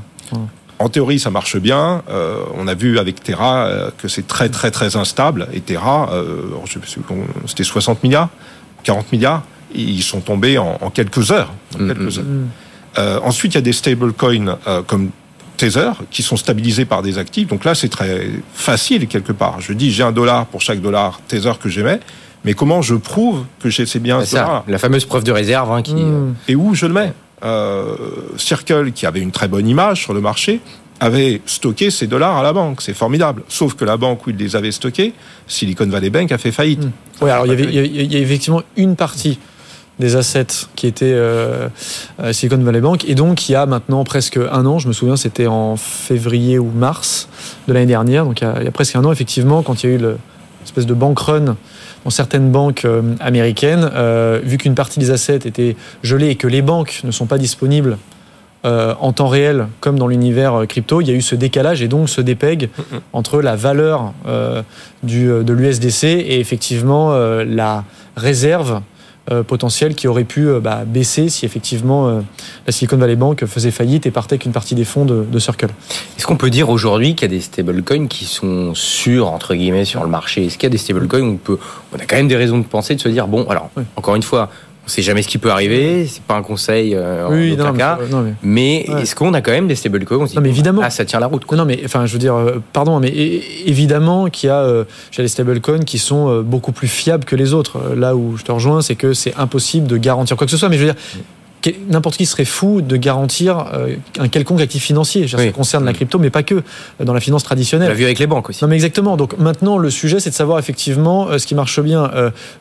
En 0.78 0.88
théorie, 0.88 1.18
ça 1.18 1.30
marche 1.30 1.56
bien. 1.56 2.02
Euh, 2.08 2.42
on 2.56 2.68
a 2.68 2.74
vu 2.74 2.98
avec 2.98 3.22
Terra 3.22 3.66
euh, 3.66 3.90
que 3.98 4.06
c'est 4.06 4.26
très 4.26 4.48
très 4.48 4.70
très 4.70 4.96
instable. 4.96 5.48
Et 5.52 5.60
Terra, 5.60 6.10
euh, 6.12 6.42
c'était 7.46 7.64
60 7.64 8.02
milliards, 8.04 8.28
40 8.84 9.12
milliards. 9.12 9.42
Ils 9.74 10.02
sont 10.02 10.20
tombés 10.20 10.56
en, 10.56 10.78
quelques 10.90 11.30
heures. 11.30 11.52
Mm-hmm. 11.76 12.20
heures. 12.96 13.24
ensuite, 13.26 13.52
il 13.52 13.56
y 13.56 13.58
a 13.58 13.62
des 13.62 13.74
stablecoins 13.74 14.56
comme 14.86 15.10
Tether 15.58 15.90
qui 16.10 16.22
sont 16.22 16.38
stabilisés 16.38 16.86
par 16.86 17.02
des 17.02 17.18
actifs. 17.18 17.48
Donc 17.48 17.66
là, 17.66 17.74
c'est 17.74 17.90
très 17.90 18.30
facile 18.54 19.08
quelque 19.08 19.32
part. 19.32 19.60
Je 19.60 19.74
dis, 19.74 19.90
j'ai 19.90 20.04
un 20.04 20.12
dollar 20.12 20.46
pour 20.46 20.62
chaque 20.62 20.80
dollar 20.80 21.20
Tether 21.28 21.52
que 21.60 21.68
j'émets. 21.68 22.00
Mais 22.44 22.54
comment 22.54 22.80
je 22.80 22.94
prouve 22.94 23.44
que 23.60 23.68
j'ai 23.68 23.84
ces 23.84 23.98
biens 23.98 24.24
ça, 24.24 24.64
La 24.68 24.78
fameuse 24.78 25.04
preuve 25.04 25.24
de 25.24 25.32
réserve. 25.32 25.70
Hein, 25.70 25.82
qui... 25.82 25.94
Mm. 25.94 26.34
Et 26.46 26.56
où 26.56 26.74
je 26.74 26.86
le 26.86 26.94
mets? 26.94 27.12
Euh, 27.42 27.96
Circle, 28.36 28.92
qui 28.92 29.06
avait 29.06 29.20
une 29.20 29.30
très 29.30 29.48
bonne 29.48 29.68
image 29.68 30.02
sur 30.02 30.12
le 30.12 30.20
marché, 30.20 30.60
avait 31.00 31.40
stocké 31.46 31.90
ses 31.90 32.06
dollars 32.06 32.36
à 32.36 32.42
la 32.42 32.52
banque. 32.52 32.82
C'est 32.82 32.94
formidable. 32.94 33.42
Sauf 33.48 33.74
que 33.74 33.84
la 33.84 33.96
banque 33.96 34.26
où 34.26 34.30
il 34.30 34.36
les 34.36 34.56
avait 34.56 34.72
stockés, 34.72 35.12
Silicon 35.46 35.86
Valley 35.86 36.10
Bank 36.10 36.32
a 36.32 36.38
fait 36.38 36.52
faillite. 36.52 36.84
Hmm. 36.84 36.90
Oui, 37.20 37.30
alors 37.30 37.46
il 37.46 37.52
y, 37.74 37.78
avait, 37.78 38.22
effectivement 38.22 38.62
une 38.76 38.96
partie 38.96 39.38
des 39.98 40.14
assets 40.14 40.46
qui 40.76 40.86
étaient 40.86 41.06
euh, 41.12 41.68
Silicon 42.30 42.58
Valley 42.58 42.80
Bank 42.80 43.04
et 43.08 43.16
donc 43.16 43.48
il 43.48 43.52
y 43.52 43.54
a 43.56 43.66
maintenant 43.66 44.04
presque 44.04 44.36
un 44.36 44.64
an, 44.64 44.78
je 44.78 44.86
me 44.86 44.92
souviens 44.92 45.16
c'était 45.16 45.48
en 45.48 45.76
février 45.76 46.60
ou 46.60 46.70
mars 46.70 47.28
de 47.66 47.72
l'année 47.72 47.86
dernière, 47.86 48.24
donc 48.24 48.40
il 48.40 48.44
y, 48.44 48.68
a, 48.68 48.70
presque 48.70 48.94
un 48.94 49.04
an 49.04 49.10
effectivement 49.10 49.62
quand 49.62 49.82
il 49.82 49.90
y 49.90 49.92
a 49.92 49.96
eu 49.96 50.00
l'espèce 50.68 50.86
de 50.86 50.94
bank 50.94 51.18
run 51.18 51.56
dans 52.04 52.10
certaines 52.10 52.50
banques 52.50 52.84
euh, 52.84 53.14
américaines, 53.20 53.90
euh, 53.94 54.40
vu 54.42 54.58
qu'une 54.58 54.74
partie 54.74 55.00
des 55.00 55.10
assets 55.10 55.40
étaient 55.46 55.76
gelés 56.02 56.28
et 56.28 56.36
que 56.36 56.46
les 56.46 56.62
banques 56.62 57.00
ne 57.04 57.10
sont 57.10 57.26
pas 57.26 57.38
disponibles 57.38 57.96
euh, 58.66 58.94
en 59.00 59.12
temps 59.12 59.28
réel, 59.28 59.68
comme 59.80 59.98
dans 59.98 60.06
l'univers 60.06 60.66
crypto, 60.68 61.00
il 61.00 61.08
y 61.08 61.10
a 61.10 61.14
eu 61.14 61.22
ce 61.22 61.34
décalage 61.34 61.80
et 61.80 61.88
donc 61.88 62.08
ce 62.08 62.20
dépeg 62.20 62.68
entre 63.12 63.40
la 63.40 63.56
valeur 63.56 64.12
du, 65.02 65.26
de 65.26 65.52
l'USDC 65.52 66.04
et 66.04 66.40
effectivement 66.40 67.16
la 67.44 67.84
réserve 68.16 68.82
potentiel 69.42 69.94
qui 69.94 70.08
aurait 70.08 70.24
pu 70.24 70.48
euh, 70.48 70.60
bah, 70.60 70.84
baisser 70.86 71.28
si 71.28 71.44
effectivement 71.44 72.08
euh, 72.08 72.20
la 72.66 72.72
Silicon 72.72 72.96
Valley 72.96 73.16
Bank 73.16 73.44
faisait 73.46 73.70
faillite 73.70 74.06
et 74.06 74.10
partait 74.10 74.38
qu'une 74.38 74.52
partie 74.52 74.74
des 74.74 74.84
fonds 74.84 75.04
de, 75.04 75.38
Circle. 75.38 75.68
Est-ce 76.16 76.26
qu'on 76.26 76.36
peut 76.36 76.50
dire 76.50 76.68
aujourd'hui 76.68 77.14
qu'il 77.14 77.30
y 77.30 77.32
a 77.32 77.36
des 77.36 77.40
stablecoins 77.42 78.08
qui 78.08 78.24
sont 78.24 78.74
sûrs, 78.74 79.30
entre 79.30 79.54
guillemets, 79.54 79.84
sur 79.84 80.02
le 80.02 80.08
marché? 80.08 80.46
Est-ce 80.46 80.58
qu'il 80.58 80.64
y 80.64 80.66
a 80.66 80.70
des 80.70 80.78
stablecoins 80.78 81.20
où 81.20 81.32
on, 81.32 81.36
peut, 81.36 81.58
on 81.92 81.96
a 81.96 82.04
quand 82.06 82.16
même 82.16 82.26
des 82.26 82.36
raisons 82.36 82.58
de 82.58 82.64
penser, 82.64 82.96
de 82.96 83.00
se 83.00 83.08
dire, 83.08 83.28
bon, 83.28 83.48
alors, 83.48 83.70
encore 83.94 84.16
une 84.16 84.22
fois, 84.22 84.50
on 84.88 84.90
sait 84.90 85.02
jamais 85.02 85.20
ce 85.20 85.28
qui 85.28 85.36
peut 85.36 85.50
arriver, 85.50 86.06
c'est 86.06 86.22
pas 86.22 86.36
un 86.36 86.42
conseil 86.42 86.94
euh, 86.94 87.26
en 87.26 87.52
aucun 87.52 87.74
cas. 87.74 87.98
mais, 88.42 88.86
est-ce 89.02 89.14
qu'on 89.14 89.34
a 89.34 89.42
quand 89.42 89.50
même 89.50 89.68
des 89.68 89.74
stablecoins 89.74 90.26
Non, 90.34 90.40
mais 90.40 90.48
évidemment. 90.48 90.80
Ah, 90.82 90.88
ça 90.88 91.04
tient 91.04 91.20
la 91.20 91.26
route. 91.26 91.44
Non, 91.52 91.66
mais 91.66 91.82
enfin, 91.84 92.06
je 92.06 92.12
veux 92.14 92.18
dire, 92.18 92.34
euh, 92.34 92.62
pardon, 92.72 92.98
mais 92.98 93.12
évidemment 93.66 94.30
qu'il 94.30 94.46
y 94.46 94.50
a 94.50 94.60
euh, 94.60 94.84
des 95.18 95.28
stablecoins 95.28 95.84
qui 95.84 95.98
sont 95.98 96.40
beaucoup 96.40 96.72
plus 96.72 96.88
fiables 96.88 97.26
que 97.26 97.36
les 97.36 97.52
autres. 97.52 97.94
Là 97.96 98.16
où 98.16 98.38
je 98.38 98.44
te 98.44 98.50
rejoins, 98.50 98.80
c'est 98.80 98.94
que 98.94 99.12
c'est 99.12 99.34
impossible 99.36 99.86
de 99.88 99.98
garantir 99.98 100.38
quoi 100.38 100.46
que 100.46 100.50
ce 100.50 100.56
soit. 100.56 100.70
Mais 100.70 100.78
je 100.78 100.86
veux 100.86 100.92
dire, 100.92 101.00
n'importe 101.88 102.16
qui 102.16 102.26
serait 102.26 102.44
fou 102.44 102.80
de 102.80 102.96
garantir 102.96 103.66
euh, 103.74 103.96
un 104.18 104.28
quelconque 104.28 104.60
actif 104.60 104.82
financier. 104.82 105.26
Ça 105.28 105.50
concerne 105.50 105.84
la 105.84 105.92
mm. 105.92 105.94
crypto, 105.94 106.18
mais 106.18 106.30
pas 106.30 106.42
que, 106.42 106.54
euh, 106.54 107.04
dans 107.04 107.14
la 107.14 107.20
finance 107.20 107.42
traditionnelle. 107.42 107.88
On 107.88 107.92
l'a 107.92 107.96
vu 107.96 108.04
avec 108.04 108.18
les 108.18 108.26
banques 108.26 108.50
aussi. 108.50 108.62
Non, 108.64 108.68
mais 108.68 108.76
exactement. 108.76 109.16
Donc 109.16 109.38
maintenant, 109.38 109.78
le 109.78 109.90
sujet, 109.90 110.20
c'est 110.20 110.30
de 110.30 110.34
savoir 110.34 110.58
effectivement 110.58 111.28
euh, 111.28 111.38
ce 111.38 111.46
qui 111.46 111.54
marche 111.54 111.80
bien. 111.80 112.10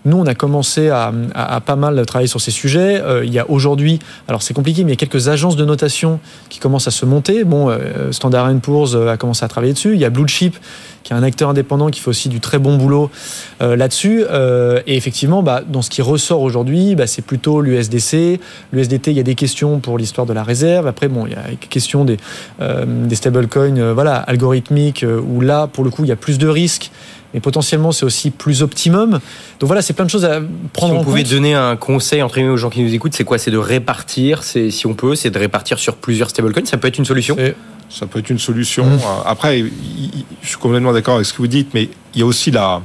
nous, 0.06 0.18
on 0.18 0.26
a 0.26 0.36
commencé 0.36 0.90
à, 0.90 1.12
à, 1.34 1.62
pas 1.62 1.76
mal 1.76 2.06
travailler 2.06 2.28
sur 2.28 2.42
ces 2.42 2.52
sujets. 2.52 3.02
il 3.24 3.34
y 3.34 3.40
a 3.40 3.50
aujourd'hui, 3.50 4.00
alors 4.28 4.42
c'est 4.42 4.54
compliqué, 4.54 4.84
mais 4.84 4.92
il 4.92 4.94
y 4.94 4.98
a 4.98 5.08
quelques 5.08 5.28
agences 5.28 5.56
de 5.56 5.66
notation 5.66 6.20
qui 6.50 6.60
commencent 6.60 6.88
à 6.88 6.92
se 6.92 7.06
monter. 7.06 7.44
Bon, 7.44 7.76
Standard 8.12 8.54
Poor's 8.62 8.96
a 8.96 9.18
commencé 9.18 9.44
à 9.44 9.48
travailler 9.48 9.74
dessus. 9.74 9.94
Il 9.94 10.00
y 10.00 10.06
a 10.06 10.10
Blue 10.10 10.28
Chip 10.28 10.56
qui 11.08 11.14
est 11.14 11.16
un 11.16 11.24
acteur 11.24 11.50
indépendant 11.50 11.88
qui 11.88 12.02
fait 12.02 12.10
aussi 12.10 12.28
du 12.28 12.42
très 12.42 12.60
bon 12.60 12.76
boulot 12.76 13.10
euh, 13.62 13.78
là-dessus. 13.78 14.26
Euh, 14.30 14.82
et 14.88 14.98
effectivement, 14.98 15.42
bah, 15.42 15.62
dans 15.66 15.82
ce 15.82 15.90
qui 15.90 16.02
ressort 16.02 16.42
aujourd'hui, 16.42 16.96
bah, 16.96 17.08
c'est 17.08 17.22
plutôt 17.22 17.62
l'USDC. 17.62 18.42
L'USDT, 18.74 19.12
il 19.12 19.18
y 19.18 19.22
a 19.22 19.24
des 19.24 19.36
questions 19.36 19.80
pour 19.80 19.98
l'histoire 19.98 20.28
de 20.28 20.34
la 20.34 20.44
réserve. 20.44 20.86
Après, 20.86 21.08
bon, 21.08 21.26
il 21.26 21.32
y 21.32 21.36
a 21.36 21.44
des 21.50 21.56
questions 21.56 22.04
des, 22.04 22.18
euh, 22.60 22.86
stablecoins 23.10 23.94
voilà, 23.94 24.18
algorithmiques, 24.18 25.06
où 25.08 25.40
là, 25.40 25.68
pour 25.68 25.86
le 25.86 25.92
coup, 25.92 26.04
il 26.04 26.10
y 26.10 26.12
a 26.12 26.18
plus 26.18 26.38
de 26.38 26.48
risques 26.50 26.92
mais 27.38 27.42
potentiellement 27.42 27.92
c'est 27.92 28.04
aussi 28.04 28.32
plus 28.32 28.64
optimum. 28.64 29.12
Donc 29.60 29.68
voilà, 29.68 29.84
c'est 29.84 29.94
plein 29.94 30.06
de 30.06 30.10
choses 30.10 30.26
à 30.26 30.42
prendre 30.74 30.94
si 30.96 31.00
on 31.00 31.04
pouvait 31.04 31.22
donner 31.24 31.54
un 31.54 31.76
conseil 31.76 32.24
entre 32.24 32.42
aux 32.42 32.58
gens 32.58 32.72
qui 32.72 32.82
nous 32.82 32.92
écoutent, 32.96 33.14
c'est 33.14 33.24
quoi? 33.24 33.38
C'est 33.38 33.52
de 33.52 33.60
répartir, 33.60 34.42
c'est 34.42 34.72
si 34.72 34.88
on 34.88 34.96
peut, 34.96 35.14
c'est 35.14 35.30
de 35.30 35.38
répartir 35.38 35.78
sur 35.78 35.98
plusieurs 35.98 36.32
stablecoins. 36.32 36.66
Ça 36.66 36.78
peut 36.78 36.88
être 36.88 36.98
une 36.98 37.06
solution. 37.06 37.38
Ça 37.92 38.08
peut 38.08 38.18
être 38.20 38.32
une 38.32 38.40
solution. 38.40 38.86
Mmh. 38.86 39.00
Après, 39.28 39.64
je 40.42 40.48
suis 40.48 40.58
complètement 40.58 40.94
d'accord 40.94 41.16
avec 41.16 41.28
ce 41.28 41.34
que 41.34 41.38
vous 41.38 41.48
dites, 41.48 41.76
mais 41.76 41.90
il 42.16 42.20
y 42.20 42.24
a 42.24 42.26
aussi 42.26 42.50
la, 42.50 42.82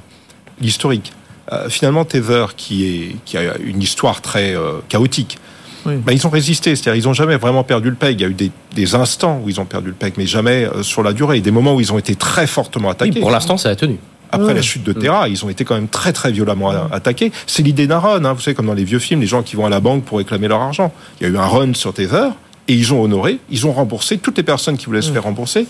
l'historique. 0.61 1.13
Euh, 1.51 1.69
finalement, 1.71 2.05
Tether, 2.05 2.45
qui, 2.57 2.85
est, 2.85 3.17
qui 3.25 3.39
a 3.39 3.57
une 3.57 3.81
histoire 3.83 4.21
très 4.21 4.55
euh, 4.55 4.75
chaotique, 4.89 5.39
Oui. 5.87 5.95
ben, 5.97 6.13
ils 6.13 6.25
ont 6.27 6.31
résisté. 6.31 6.77
C'est-à-dire, 6.77 7.03
ils 7.03 7.07
n'ont 7.09 7.15
jamais 7.15 7.37
vraiment 7.37 7.65
perdu 7.65 7.89
le 7.91 7.97
peg. 7.97 8.21
Il 8.21 8.23
y 8.23 8.27
a 8.27 8.29
eu 8.29 8.35
des, 8.35 8.51
des 8.77 8.95
instants 8.95 9.41
où 9.43 9.49
ils 9.49 9.61
ont 9.61 9.65
perdu 9.65 9.89
le 9.89 9.95
peg, 9.95 10.15
mais 10.17 10.27
jamais 10.27 10.65
euh, 10.67 10.83
sur 10.83 11.03
la 11.03 11.13
durée. 11.13 11.41
Des 11.41 11.51
moments 11.51 11.75
où 11.75 11.81
ils 11.81 11.93
ont 11.93 11.99
été 11.99 12.15
très 12.15 12.47
fortement 12.47 12.89
Oui, 12.89 12.93
attaqués. 12.93 13.21
pour 13.21 13.31
l'instant, 13.33 13.57
ça 13.57 13.71
a 13.71 13.77
tenu. 13.77 13.99
Après 14.33 14.49
Ouais. 14.49 14.55
la 14.55 14.63
chute 14.63 14.83
de 14.83 14.93
Terra, 14.95 15.29
ils 15.29 15.45
ont 15.45 15.51
été 15.51 15.65
quand 15.65 15.75
même 15.75 15.89
très 15.89 16.13
très 16.13 16.33
violemment 16.33 16.71
a- 16.71 16.89
attaqués. 16.91 17.31
C'est 17.47 17.63
l'idée 17.63 17.87
d'un 17.87 17.99
run, 17.99 18.25
hein. 18.25 18.33
vous 18.33 18.41
savez, 18.41 18.55
comme 18.55 18.67
dans 18.67 18.75
les 18.75 18.85
vieux 18.85 18.99
films, 18.99 19.21
les 19.21 19.27
gens 19.27 19.43
qui 19.43 19.57
vont 19.57 19.67
à 19.67 19.69
la 19.69 19.81
banque 19.81 20.05
pour 20.05 20.19
réclamer 20.19 20.49
leur 20.49 20.61
argent. 20.63 20.93
Il 21.21 21.27
y 21.27 21.31
a 21.31 21.33
eu 21.33 21.37
un 21.39 21.47
run 21.47 21.75
sur 21.75 21.93
Tether 21.93 22.29
et 22.69 22.75
ils 22.75 22.93
ont 22.95 23.03
honoré, 23.03 23.39
ils 23.51 23.67
ont 23.67 23.73
remboursé 23.73 24.19
toutes 24.19 24.39
les 24.39 24.43
personnes 24.43 24.77
qui 24.79 24.87
voulaient 24.87 25.03
se 25.03 25.13
faire 25.13 25.25
rembourser. 25.25 25.67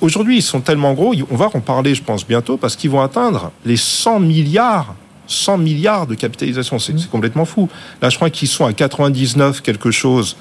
Aujourd'hui, 0.00 0.36
ils 0.38 0.42
sont 0.42 0.60
tellement 0.60 0.94
gros, 0.94 1.14
on 1.30 1.36
va 1.36 1.48
en 1.52 1.60
parler, 1.60 1.94
je 1.94 2.02
pense, 2.02 2.26
bientôt, 2.26 2.56
parce 2.56 2.74
qu'ils 2.76 2.90
vont 2.90 3.02
atteindre 3.02 3.50
les 3.66 3.76
100 3.76 4.20
milliards. 4.20 4.94
100 5.26 5.58
milliards 5.58 6.06
de 6.06 6.14
capitalisation, 6.14 6.78
c'est 6.78 6.98
c'est 6.98 7.10
complètement 7.10 7.44
fou. 7.44 7.68
Là, 8.02 8.08
je 8.08 8.16
crois 8.16 8.30
qu'ils 8.30 8.48
sont 8.48 8.64
à 8.66 8.72
99 8.72 9.60
quelque 9.62 9.90
chose 9.90 10.36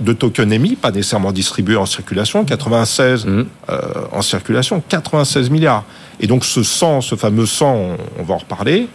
de 0.00 0.12
tokens 0.12 0.52
émis, 0.52 0.76
pas 0.76 0.90
nécessairement 0.90 1.32
distribués 1.32 1.76
en 1.76 1.86
circulation, 1.86 2.44
96 2.44 3.26
Mhm. 3.26 3.46
euh, 3.70 3.80
en 4.12 4.22
circulation, 4.22 4.82
96 4.88 5.50
milliards. 5.50 5.84
Et 6.20 6.26
donc 6.26 6.44
ce 6.44 6.62
100, 6.62 7.00
ce 7.00 7.14
fameux 7.14 7.46
100, 7.46 7.74
on, 7.74 7.96
on 8.18 8.22
va 8.22 8.34
en 8.34 8.38
reparler. 8.38 8.88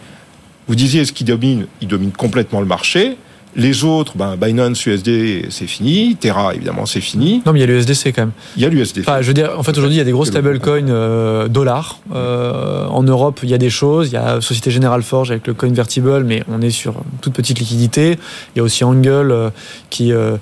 Vous 0.68 0.74
disiez, 0.74 1.04
ce 1.04 1.12
qui 1.12 1.24
domine? 1.24 1.66
Il 1.80 1.88
domine 1.88 2.12
complètement 2.12 2.60
le 2.60 2.66
marché. 2.66 3.16
Les 3.56 3.84
autres, 3.84 4.12
ben, 4.16 4.36
Binance, 4.36 4.86
USD, 4.86 5.46
c'est 5.50 5.66
fini. 5.66 6.16
Terra, 6.16 6.54
évidemment, 6.54 6.86
c'est 6.86 7.00
fini. 7.00 7.42
Non, 7.44 7.52
mais 7.52 7.58
il 7.58 7.62
y 7.62 7.64
a 7.64 7.66
l'USDC 7.66 8.12
quand 8.14 8.22
même. 8.22 8.30
Il 8.56 8.62
y 8.62 8.66
a 8.66 8.68
l'USD. 8.68 9.00
Enfin, 9.00 9.20
je 9.22 9.26
veux 9.26 9.34
dire, 9.34 9.50
en 9.58 9.62
fait, 9.62 9.72
aujourd'hui, 9.72 9.96
il 9.96 9.98
y 9.98 10.02
a 10.02 10.04
des 10.04 10.12
gros 10.12 10.24
stablecoins 10.24 10.88
euh, 10.88 11.48
dollars. 11.48 11.98
Euh, 12.14 12.86
en 12.86 13.02
Europe, 13.02 13.40
il 13.42 13.50
y 13.50 13.54
a 13.54 13.58
des 13.58 13.70
choses. 13.70 14.08
Il 14.08 14.14
y 14.14 14.16
a 14.16 14.40
Société 14.40 14.70
Générale 14.70 15.02
Forge 15.02 15.30
avec 15.30 15.46
le 15.46 15.54
convertible, 15.54 16.22
mais 16.24 16.42
on 16.48 16.60
est 16.62 16.70
sur 16.70 16.92
une 16.92 17.18
toute 17.20 17.32
petite 17.32 17.58
liquidité. 17.58 18.18
Il 18.54 18.58
y 18.58 18.60
a 18.60 18.62
aussi 18.62 18.84
Angle 18.84 19.30
euh, 19.32 19.50
qui, 19.90 20.12
euh, 20.12 20.36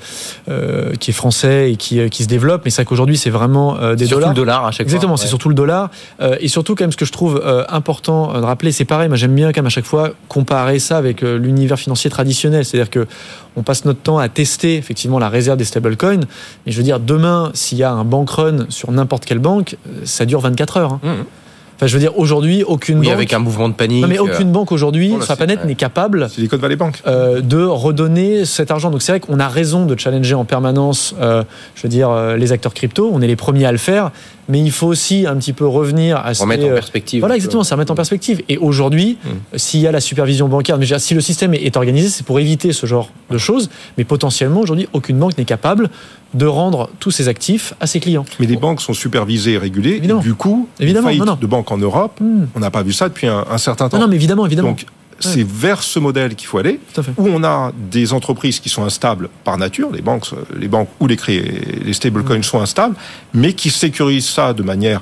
qui 1.01 1.11
est 1.11 1.15
français 1.15 1.73
et 1.73 1.77
qui, 1.77 2.01
euh, 2.01 2.09
qui 2.09 2.23
se 2.25 2.29
développe. 2.29 2.63
Mais 2.65 2.71
c'est 2.71 2.83
vrai 2.83 2.87
qu'aujourd'hui, 2.89 3.17
c'est 3.17 3.31
vraiment 3.31 3.79
euh, 3.79 3.95
des 3.95 4.07
Surtout 4.07 4.21
dollars. 4.21 4.31
le 4.31 4.35
dollar 4.37 4.65
à 4.67 4.71
chaque 4.71 4.87
Exactement, 4.87 5.13
fois. 5.13 5.17
c'est 5.19 5.25
Ouais. 5.25 5.29
surtout 5.31 5.49
le 5.49 5.55
dollar. 5.55 5.91
Euh, 6.21 6.37
et 6.41 6.49
surtout, 6.49 6.75
quand 6.75 6.85
même, 6.85 6.93
ce 6.93 6.97
que 6.97 7.05
je 7.05 7.13
trouve 7.13 7.41
euh, 7.45 7.65
important 7.69 8.33
de 8.39 8.45
rappeler, 8.45 8.73
c'est 8.73 8.85
pareil, 8.85 9.09
moi 9.09 9.17
j'aime 9.17 9.35
bien 9.35 9.49
quand 9.53 9.61
même 9.61 9.67
à 9.67 9.71
chaque 9.71 9.85
fois 9.87 10.11
comparer 10.29 10.79
ça 10.79 10.97
avec 10.99 11.23
euh, 11.23 11.39
l'univers 11.39 11.79
financier 11.79 12.11
traditionnel. 12.11 12.65
C'est-à-dire 12.65 12.91
que 12.91 12.98
on 13.57 13.63
passe 13.63 13.85
notre 13.85 14.01
temps 14.01 14.19
à 14.19 14.29
tester 14.29 14.77
effectivement 14.77 15.19
la 15.19 15.29
réserve 15.29 15.59
des 15.59 15.65
stablecoins. 15.65 16.21
Mais 16.67 16.73
je 16.73 16.77
veux 16.77 16.83
dire, 16.85 17.01
demain, 17.01 17.51
s'il 17.55 17.79
y 17.79 17.83
a 17.83 17.91
un 17.93 18.05
bank 18.05 18.31
run 18.31 18.67
sur 18.69 18.91
n'importe 18.93 19.25
quelle 19.25 19.39
banque, 19.41 19.77
euh, 19.89 20.01
ça 20.05 20.25
dure 20.25 20.41
24 20.41 20.77
heures. 20.77 20.93
hein. 20.95 21.01
Mhm. 21.03 21.25
Enfin, 21.77 21.87
je 21.87 21.95
veux 21.95 22.01
dire, 22.01 22.19
aujourd'hui, 22.19 22.65
aucune 22.65 22.99
Oui, 22.99 23.07
banque. 23.07 23.15
avec 23.15 23.33
un 23.33 23.39
mouvement 23.39 23.69
de 23.69 23.75
panique. 23.75 24.03
Non, 24.03 24.09
mais 24.09 24.19
aucune 24.19 24.51
banque 24.51 24.73
aujourd'hui 24.73 25.11
sur 25.11 25.27
la 25.29 25.37
planète 25.37 25.65
n'est 25.65 25.77
capable 25.77 26.29
Silicon 26.29 26.57
Valley 26.57 26.75
Bank. 26.75 27.01
euh, 27.07 27.41
de 27.41 27.63
redonner 27.63 28.45
cet 28.47 28.73
argent. 28.73 28.91
Donc 28.91 29.01
c'est 29.01 29.13
vrai 29.13 29.21
qu'on 29.21 29.39
a 29.39 29.47
raison 29.47 29.87
de 29.87 29.97
challenger 29.97 30.35
en 30.35 30.45
permanence, 30.45 31.15
euh, 31.21 31.45
je 31.77 31.83
veux 31.85 31.89
dire, 31.89 32.11
euh, 32.11 32.37
les 32.37 32.51
acteurs 32.51 32.75
crypto. 32.75 33.09
On 33.15 33.21
est 33.23 33.29
les 33.29 33.37
premiers 33.37 33.65
à 33.65 33.71
le 33.71 33.79
faire, 33.79 34.11
mais 34.49 34.61
il 34.61 34.71
faut 34.71 34.87
aussi 34.87 35.27
un 35.27 35.37
petit 35.37 35.53
peu 35.53 35.67
revenir 35.67 36.17
à 36.19 36.33
ce 36.35 36.43
remettre 36.43 36.65
en 36.65 36.69
euh, 36.71 36.75
perspective. 36.75 37.21
voilà, 37.21 37.37
exactement, 37.37 37.65
ça 37.65 37.75
remettre 37.75 37.93
en 37.93 37.95
perspective. 37.95 38.43
Et 38.49 38.57
aujourd'hui, 38.59 39.19
Mm. 39.25 39.29
s'il 39.59 39.81
y 39.81 39.87
a 39.87 39.93
la 39.93 40.01
supervision 40.01 40.49
bancaire, 40.49 40.79
mais 40.79 40.87
dire, 40.87 41.01
si 41.01 41.15
le 41.15 41.21
système 41.21 41.55
est- 41.55 41.77
organisé, 41.77 42.09
c'est 42.09 42.25
pour 42.25 42.39
éviter 42.41 42.73
ce 42.73 42.87
genre 42.87 43.11
de 43.31 43.39
choses. 43.39 43.69
Mais 43.99 44.05
potentiellement, 44.05 44.61
aujourd'hui, 44.61 44.89
aucune 44.93 45.19
banque 45.19 45.37
n'est 45.39 45.45
capable 45.45 45.91
de 46.35 46.47
rendre 46.47 46.91
tous 46.99 47.11
ses 47.11 47.29
actifs 47.29 47.75
à 47.81 47.87
ses 47.87 48.01
clients. 48.01 48.25
Mais 48.41 48.47
les 48.47 48.57
banques 48.57 48.81
sont 48.81 48.93
supervisées 48.95 49.53
et 49.53 49.59
régulées. 49.59 49.97
Évidemment. 49.97 50.21
Et 50.21 50.25
du 50.25 50.35
coup, 50.35 50.69
Évidemment, 50.81 51.13
non, 51.15 51.25
non. 51.25 51.39
de 51.41 51.47
banques 51.47 51.71
en 51.71 51.79
Europe, 51.79 52.19
Hmm. 52.21 52.47
on 52.55 52.61
n'a 52.61 52.71
pas 52.71 52.83
vu 52.83 52.93
ça 52.93 53.09
depuis 53.09 53.27
un, 53.27 53.45
un 53.51 53.59
certain 53.59 53.89
temps. 53.89 53.97
Non, 53.99 54.05
non, 54.05 54.09
mais 54.11 54.17
évidemment, 54.17 54.45
évidemment. 54.47 54.69
Donc, 54.71 54.87
c'est 55.21 55.47
vers 55.47 55.83
ce 55.83 55.99
modèle 55.99 56.35
qu'il 56.35 56.47
faut 56.47 56.59
aller, 56.59 56.81
où 57.17 57.29
on 57.29 57.43
a 57.45 57.73
des 57.77 58.13
entreprises 58.13 58.61
qui 58.61 58.69
sont 58.69 58.85
instables 58.85 59.29
par 59.45 59.59
nature, 59.59 59.91
les 59.91 60.03
banques, 60.03 60.27
les 60.57 60.69
banques 60.69 60.89
ou 61.01 61.07
les, 61.07 61.17
les 61.85 61.93
stablecoins 61.93 62.43
sont 62.43 62.61
instables, 62.61 62.95
mais 63.35 63.53
qui 63.53 63.71
sécurisent 63.71 64.29
ça 64.29 64.53
de 64.53 64.63
manière 64.63 65.01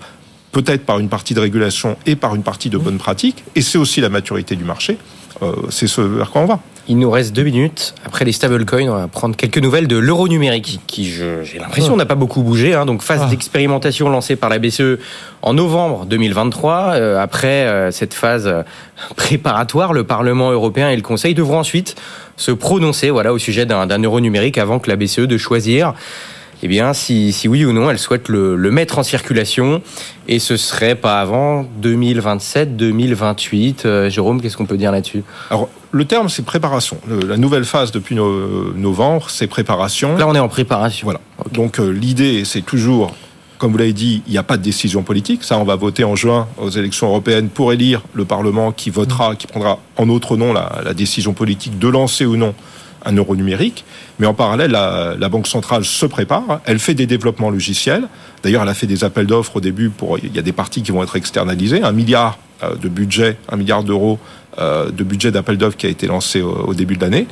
peut-être 0.52 0.87
par 0.87 0.98
une 0.98 1.09
partie 1.09 1.35
de 1.35 1.40
régulation 1.40 1.96
et 2.07 2.16
par 2.16 2.35
une 2.35 2.42
partie 2.42 2.70
de 2.70 2.79
bonne 2.79 2.98
pratique, 2.98 3.44
et 3.55 3.61
c'est 3.61 3.79
aussi 3.79 4.00
la 4.00 4.09
maturité 4.09 4.57
du 4.57 4.64
marché. 4.64 4.96
Euh, 5.42 5.52
c'est 5.68 5.87
ce 5.87 6.00
vers 6.00 6.31
quoi 6.31 6.42
on 6.42 6.46
va. 6.46 6.61
Il 6.88 7.01
nous 7.01 7.11
reste 7.11 7.33
deux 7.35 7.42
minutes. 7.42 7.96
Après 8.05 8.25
les 8.25 8.31
stablecoins, 8.31 8.88
on 8.88 8.94
va 8.96 9.09
prendre 9.09 9.35
quelques 9.35 9.59
nouvelles 9.59 9.88
de 9.88 9.96
l'euro 9.96 10.29
numérique, 10.29 10.79
qui, 10.87 11.07
j'ai 11.11 11.59
l'impression, 11.59 11.94
Ah. 11.94 11.96
n'a 11.96 12.07
pas 12.07 12.14
beaucoup 12.14 12.44
bougé. 12.44 12.75
hein. 12.75 12.87
Donc, 12.87 13.03
phase 13.03 13.22
Ah. 13.25 13.29
d'expérimentation 13.29 14.09
lancée 14.09 14.37
par 14.37 14.49
la 14.51 14.61
BCE 14.61 15.01
en 15.42 15.55
novembre 15.55 16.07
2023. 16.07 16.92
Euh, 16.94 17.18
après 17.20 17.66
euh, 17.66 17.90
cette 17.90 18.14
phase 18.14 18.46
euh, 18.46 18.62
préparatoire, 19.16 19.92
le 19.94 20.05
Parlement 20.05 20.53
européen 20.53 20.88
et 20.90 20.94
le 20.96 21.03
Conseil 21.03 21.35
devront 21.35 21.59
ensuite 21.59 21.96
se 22.37 22.53
prononcer 22.53 23.11
voilà, 23.11 23.33
au 23.33 23.38
sujet 23.38 23.66
d'un 23.66 23.88
d'un 23.88 24.01
euro 24.03 24.20
numérique 24.20 24.57
avant 24.59 24.79
que 24.79 24.88
la 24.88 24.94
BCE 24.96 25.27
de 25.27 25.38
choisir 25.38 25.92
eh 26.62 26.68
bien, 26.68 26.94
si, 26.94 27.33
si 27.35 27.49
oui 27.49 27.66
ou 27.66 27.75
non, 27.75 27.90
elle 27.90 27.99
souhaite 27.99 28.31
le, 28.31 28.57
le 28.57 28.70
mettre 28.70 28.99
en 28.99 29.03
circulation. 29.03 29.83
Et 30.27 30.38
ce 30.38 30.57
serait 30.57 30.94
pas 30.94 31.20
avant 31.20 31.66
2027-2028. 31.83 33.83
Euh, 33.85 34.09
Jérôme, 34.09 34.40
qu'est-ce 34.40 34.57
qu'on 34.57 34.64
peut 34.64 34.79
dire 34.79 34.90
là-dessus? 34.90 35.22
Alors, 35.51 35.68
le 35.97 36.05
terme, 36.05 36.29
c'est 36.29 36.45
préparation. 36.45 36.99
Le- 37.09 37.21
la 37.27 37.37
nouvelle 37.37 37.65
phase 37.65 37.91
depuis 37.91 38.15
no- 38.15 38.73
novembre, 38.75 39.31
c'est 39.31 39.47
préparation. 39.47 40.17
Là, 40.17 40.27
on 40.29 40.35
est 40.35 40.39
en 40.39 40.49
préparation. 40.49 41.05
Voilà. 41.07 41.21
Donc 41.53 41.81
euh, 41.81 41.91
l'idée, 41.91 42.45
c'est 42.45 42.63
toujours, 42.63 43.15
comme 43.59 43.73
vous 43.73 43.79
l'avez 43.79 43.93
dit, 43.93 44.23
il 44.27 44.33
n'y 44.33 44.39
a 44.39 44.43
pas 44.43 44.57
de 44.57 44.63
décision 44.63 45.03
politique. 45.03 45.43
Ça, 45.43 45.59
on 45.59 45.65
va 45.65 45.77
voter 45.77 46.05
en 46.05 46.15
juin 46.15 46.47
aux 46.59 46.71
élections 46.71 47.09
européennes 47.09 47.49
pour 47.49 47.73
élire 47.73 48.03
le 48.15 48.25
Parlement 48.25 48.73
qui 48.73 48.91
votera, 48.91 49.35
qui 49.37 49.47
prendra 49.47 49.79
en 49.97 50.07
notre 50.07 50.37
nom 50.37 50.53
la, 50.53 50.81
la 50.85 50.95
décision 50.95 51.33
politique 51.33 51.79
de 51.79 51.89
lancer 51.89 52.27
ou 52.27 52.37
non 52.37 52.55
un 53.07 53.12
euro 53.12 53.37
numérique. 53.37 53.85
Mais 54.19 54.27
en 54.27 54.35
parallèle, 54.35 54.71
la, 54.71 55.29
Banque 55.29 55.47
centrale 55.47 55.85
se 55.85 56.07
prépare. 56.07 56.61
Elle 56.64 56.79
fait 56.79 56.95
des 56.95 57.07
développements 57.07 57.51
logiciels. 57.51 58.09
D'ailleurs, 58.42 58.62
elle 58.62 58.69
a 58.69 58.75
fait 58.75 58.87
des 58.87 59.05
appels 59.05 59.27
d'offres 59.27 59.57
au 59.57 59.61
début 59.61 59.90
pour. 59.90 60.19
Il 60.19 60.35
y 60.35 60.38
a 60.38 60.42
des 60.42 60.53
parties 60.53 60.83
qui 60.83 60.92
vont 60.92 61.03
être 61.03 61.16
externalisées. 61.16 61.83
Un 61.83 61.92
milliard 61.92 62.38
euh, 62.62 62.75
de 62.75 62.88
budget, 62.88 63.38
un 63.51 63.57
milliard 63.57 63.83
d'euros 63.83 64.19
euh, 64.59 64.90
de 64.90 65.05
budget 65.05 65.31
d'appel 65.31 65.59
d'offres 65.59 65.77
qui 65.77 65.87
a 65.87 65.90
été 65.90 66.07
lancé 66.07 66.40
au, 66.42 66.75
début 66.75 66.97
de 66.97 67.03
l'année. 67.03 67.27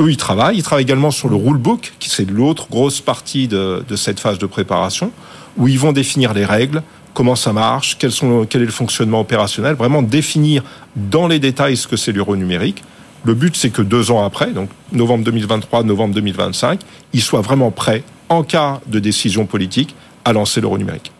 Eux, 0.00 0.10
ils 0.10 0.16
travaillent. 0.16 0.56
Ils 0.56 0.62
travaillent 0.62 0.84
également 0.84 1.10
sur 1.10 1.28
le 1.28 1.36
rulebook, 1.36 1.92
qui 1.98 2.08
c'est 2.08 2.28
l'autre 2.28 2.68
grosse 2.70 3.00
partie 3.00 3.48
de, 3.48 3.84
cette 3.96 4.20
phase 4.20 4.38
de 4.38 4.46
préparation, 4.46 5.12
où 5.56 5.68
ils 5.68 5.78
vont 5.78 5.92
définir 5.92 6.32
les 6.32 6.46
règles, 6.46 6.82
comment 7.12 7.36
ça 7.36 7.52
marche, 7.52 7.98
sont, 8.08 8.46
quel 8.48 8.62
est 8.62 8.66
le 8.66 8.70
fonctionnement 8.70 9.20
opérationnel, 9.20 9.74
vraiment 9.74 10.00
définir 10.00 10.62
dans 10.96 11.28
les 11.28 11.38
détails 11.38 11.76
ce 11.76 11.86
que 11.86 11.96
c'est 11.96 12.12
l'euro 12.12 12.36
numérique. 12.36 12.82
Le 13.24 13.34
but, 13.34 13.56
c'est 13.56 13.70
que 13.70 13.82
deux 13.82 14.10
ans 14.10 14.24
après, 14.24 14.50
donc 14.50 14.68
novembre 14.90 15.24
2023, 15.24 15.84
novembre 15.84 16.14
2025, 16.14 16.80
ils 17.12 17.22
soient 17.22 17.40
vraiment 17.40 17.70
prêts, 17.70 18.02
en 18.28 18.42
cas 18.42 18.80
de 18.86 18.98
décision 18.98 19.46
politique, 19.46 19.94
à 20.24 20.32
lancer 20.32 20.60
l'euro 20.60 20.78
numérique. 20.78 21.12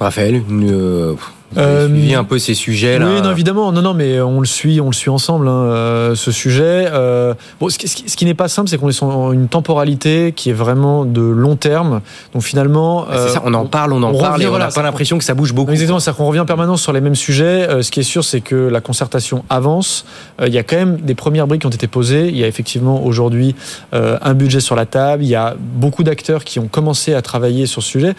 Raphaël, 0.00 0.42
une, 0.48 0.70
euh, 0.70 1.14
vous 1.54 1.58
avez 1.60 1.68
Euh, 1.68 1.86
suivi 1.88 2.14
un 2.14 2.24
peu 2.24 2.38
ces 2.38 2.54
sujets 2.54 2.98
là. 2.98 3.06
Oui, 3.08 3.20
non, 3.22 3.30
évidemment, 3.30 3.72
non, 3.72 3.82
non, 3.82 3.94
mais 3.94 4.20
on 4.20 4.40
le 4.40 4.46
suit, 4.46 4.80
on 4.80 4.86
le 4.88 4.92
suit 4.94 5.10
ensemble, 5.10 5.48
hein, 5.48 5.52
euh, 5.52 6.14
ce 6.14 6.30
sujet. 6.32 6.88
Euh, 6.92 7.34
bon, 7.60 7.68
ce 7.68 7.78
qui, 7.78 7.88
ce 7.88 8.24
n'est 8.24 8.34
pas 8.34 8.48
simple, 8.48 8.68
c'est 8.68 8.78
qu'on 8.78 8.88
est 8.88 8.92
sur 8.92 9.32
une 9.32 9.48
temporalité 9.48 10.32
qui 10.34 10.50
est 10.50 10.54
vraiment 10.54 11.04
de 11.04 11.20
long 11.20 11.56
terme. 11.56 12.00
Donc 12.34 12.42
finalement, 12.42 13.06
Ah, 13.10 13.16
c'est 13.26 13.34
ça, 13.34 13.42
on 13.44 13.54
en 13.54 13.66
parle, 13.66 13.92
on 13.92 14.02
en 14.02 14.12
on 14.14 14.18
parle 14.18 14.34
revient, 14.34 14.44
et 14.44 14.48
on 14.48 14.58
n'a 14.58 14.68
pas 14.68 14.82
l'impression 14.82 15.18
que 15.18 15.24
ça 15.24 15.34
bouge 15.34 15.52
beaucoup. 15.52 15.72
Exactement, 15.72 16.00
c'est-à-dire 16.00 16.18
qu'on 16.18 16.26
revient 16.28 16.40
en 16.40 16.46
permanence 16.46 16.82
sur 16.82 16.92
les 16.92 17.00
mêmes 17.00 17.14
sujets. 17.14 17.82
Ce 17.82 17.90
qui 17.90 18.00
est 18.00 18.04
sûr, 18.04 18.24
c'est 18.24 18.40
que 18.40 18.54
la 18.56 18.80
concertation 18.80 19.44
avance. 19.50 20.04
Il 20.44 20.52
y 20.52 20.58
a 20.58 20.62
quand 20.62 20.76
même 20.76 20.96
des 20.98 21.14
premières 21.14 21.46
briques 21.46 21.62
qui 21.62 21.66
ont 21.66 21.70
été 21.70 21.86
posées. 21.86 22.28
Il 22.28 22.36
y 22.36 22.44
a 22.44 22.46
effectivement 22.46 23.04
aujourd'hui 23.04 23.54
un 23.92 24.34
budget 24.34 24.60
sur 24.60 24.76
la 24.76 24.86
table. 24.86 25.22
Il 25.22 25.28
y 25.28 25.34
a 25.34 25.54
beaucoup 25.58 26.02
d'acteurs 26.02 26.44
qui 26.44 26.58
ont 26.58 26.68
commencé 26.68 27.14
à 27.14 27.22
travailler 27.22 27.66
sur 27.66 27.82
ce 27.82 27.88
sujet. 27.90 28.14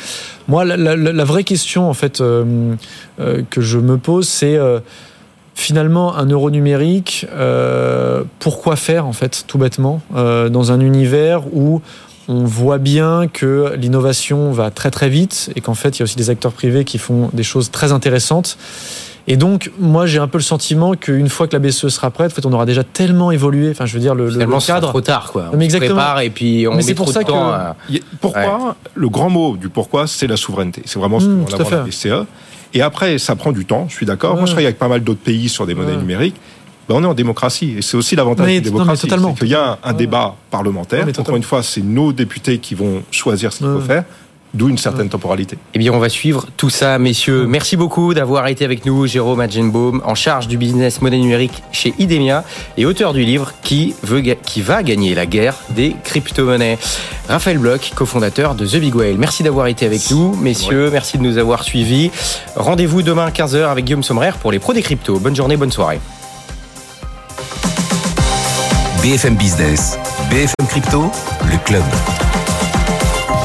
Moi, 0.48 0.66
la, 0.66 0.78
la- 0.78 0.96
la 0.96 1.24
vraie 1.24 1.44
question, 1.44 1.90
en 1.90 1.94
fait, 1.94 2.20
euh, 2.22 2.74
que 3.50 3.62
je 3.62 3.78
me 3.80 3.98
pose, 3.98 4.28
c'est 4.28 4.58
euh, 4.58 4.80
finalement 5.56 6.16
un 6.16 6.26
euro 6.26 6.50
numérique. 6.50 7.26
euh, 7.32 8.24
pourquoi 8.40 8.76
faire, 8.76 9.06
en 9.06 9.14
fait, 9.14 9.44
tout 9.48 9.58
bêtement, 9.58 10.02
euh, 10.16 10.50
dans 10.50 10.72
un 10.72 10.80
univers 10.80 11.44
où 11.54 11.82
on 12.28 12.44
voit 12.46 12.78
bien 12.78 13.28
que 13.28 13.74
l'innovation 13.76 14.52
va 14.52 14.72
très 14.72 14.92
très 14.92 15.10
vite 15.10 15.52
et 15.58 15.62
qu'en 15.62 15.74
fait 15.74 15.98
il 15.98 16.00
y 16.00 16.04
a 16.04 16.06
aussi 16.06 16.16
des 16.16 16.30
acteurs 16.30 16.54
privés 16.54 16.86
qui 16.86 16.98
font 16.98 17.30
des 17.34 17.44
choses 17.44 17.70
très 17.70 17.92
intéressantes. 17.92 18.58
Et 19.28 19.36
donc 19.36 19.72
moi 19.78 20.06
j'ai 20.06 20.20
un 20.20 20.28
peu 20.30 20.38
le 20.38 20.44
sentiment 20.44 20.94
qu'une 20.96 21.28
fois 21.28 21.48
que 21.48 21.54
la 21.54 21.60
BCE 21.60 21.90
sera 21.90 22.12
prête, 22.12 22.32
en 22.32 22.36
fait, 22.36 22.46
on 22.46 22.54
aura 22.54 22.66
déjà 22.66 22.84
tellement 22.86 23.30
évolué. 23.32 23.70
Enfin 23.72 23.86
je 23.86 23.94
veux 23.94 24.00
dire 24.00 24.16
le, 24.16 24.26
le- 24.26 24.32
Finalement, 24.32 24.56
le 24.58 24.62
cadre. 24.66 24.88
trop 24.90 25.02
tard, 25.02 25.32
quoi. 25.34 25.44
Mais 25.52 25.58
On 25.58 25.60
se 25.60 25.64
exactement. 25.66 25.96
prépare 25.96 26.20
et 26.22 26.30
puis 26.30 26.66
on 26.66 26.72
Mais 26.72 26.78
met 26.78 26.82
c'est 26.84 26.94
pour 26.96 27.06
trop 27.08 27.14
ça 27.14 27.24
de 27.24 27.28
temps 27.28 27.50
que- 27.50 27.54
à- 27.54 27.76
Pourquoi 28.22 28.76
Le 28.96 29.10
grand 29.10 29.30
mot 29.30 29.58
du 29.58 29.68
pourquoi, 29.68 30.08
c'est 30.08 30.28
la 30.28 30.38
souveraineté. 30.38 30.82
C'est 30.86 31.00
vraiment 31.00 31.20
ce 31.20 31.26
que 31.26 31.32
Mmh, 31.32 31.46
la. 31.72 31.84
BCE. 31.84 32.26
Et 32.74 32.82
après, 32.82 33.18
ça 33.18 33.36
prend 33.36 33.52
du 33.52 33.66
temps, 33.66 33.88
je 33.90 33.96
suis 33.96 34.06
d'accord. 34.06 34.32
Moi, 34.34 34.42
Ouais. 34.42 34.48
je 34.48 34.52
travaille 34.52 34.66
avec 34.66 34.80
pas 34.80 34.88
mal 34.88 35.04
d'autres 35.04 35.20
pays 35.22 35.50
sur 35.50 35.66
des 35.66 35.76
monnaies 35.76 35.92
Ouais. 35.92 35.98
numériques. 35.98 36.36
Ben, 36.90 36.96
on 36.96 37.04
est 37.04 37.08
en 37.08 37.14
démocratie. 37.14 37.76
Et 37.78 37.82
c'est 37.82 37.96
aussi 37.96 38.16
l'avantage 38.16 38.48
de 38.48 38.54
la 38.54 38.60
démocratie. 38.60 39.08
qu'il 39.40 39.48
y 39.48 39.56
a 39.56 39.78
un, 39.84 39.94
débat 39.94 40.36
parlementaire. 40.52 41.06
Non, 41.06 41.14
Encore 41.18 41.36
une 41.38 41.44
fois, 41.44 41.64
c'est 41.64 41.82
nos 41.82 42.12
députés 42.12 42.58
qui 42.58 42.76
vont 42.76 43.04
choisir 43.10 43.54
ce 43.54 43.60
qu'il 43.60 43.68
faut 43.68 43.80
faire. 43.80 44.04
D'où 44.54 44.70
une 44.70 44.78
certaine 44.78 45.10
temporalité. 45.10 45.58
Eh 45.74 45.80
bien, 45.80 45.92
on 45.94 46.00
va 46.00 46.10
suivre 46.10 46.46
tout 46.58 46.70
ça, 46.70 47.00
messieurs. 47.00 47.46
Merci 47.48 47.76
beaucoup 47.76 48.14
d'avoir 48.14 48.48
été 48.48 48.66
avec 48.66 48.86
nous, 48.86 49.08
Jérôme 49.08 49.40
Adjenbaum, 49.40 50.02
en 50.06 50.16
charge 50.16 50.48
du 50.48 50.58
business 50.58 51.02
monnaie 51.02 51.18
numérique 51.18 51.64
chez 51.72 51.94
Idemia 52.00 52.44
et 52.78 52.86
auteur 52.86 53.14
du 53.14 53.24
livre 53.24 53.54
qui, 53.64 53.96
veut, 54.04 54.22
qui 54.22 54.62
va 54.62 54.84
gagner 54.84 55.16
la 55.16 55.26
guerre 55.26 55.56
des 55.70 55.96
crypto-monnaies. 56.04 56.78
Raphaël 57.28 57.58
Bloch, 57.58 57.94
cofondateur 57.96 58.56
de 58.56 58.66
The 58.66 58.78
Big 58.78 58.96
Whale. 58.96 59.18
Merci 59.18 59.44
d'avoir 59.44 59.68
été 59.68 59.86
avec 59.86 60.12
nous, 60.12 60.36
messieurs. 60.36 60.90
Merci 60.92 61.18
de 61.18 61.24
nous 61.24 61.38
avoir 61.38 61.64
suivis. 61.64 62.12
Rendez-vous 62.56 63.02
demain 63.02 63.26
à 63.26 63.32
15h 63.32 63.70
avec 63.70 63.86
Guillaume 63.86 64.04
Sommerer 64.04 64.32
pour 64.40 64.52
les 64.52 64.60
pros 64.60 64.74
des 64.74 64.82
cryptos. 64.82 65.20
Bonne 65.20 65.36
journée, 65.36 65.58
bonne 65.58 65.72
soirée. 65.72 66.00
BFM 69.02 69.36
Business, 69.36 69.98
BFM 70.30 70.68
Crypto, 70.68 71.12
le 71.52 71.58
club. 71.66 71.84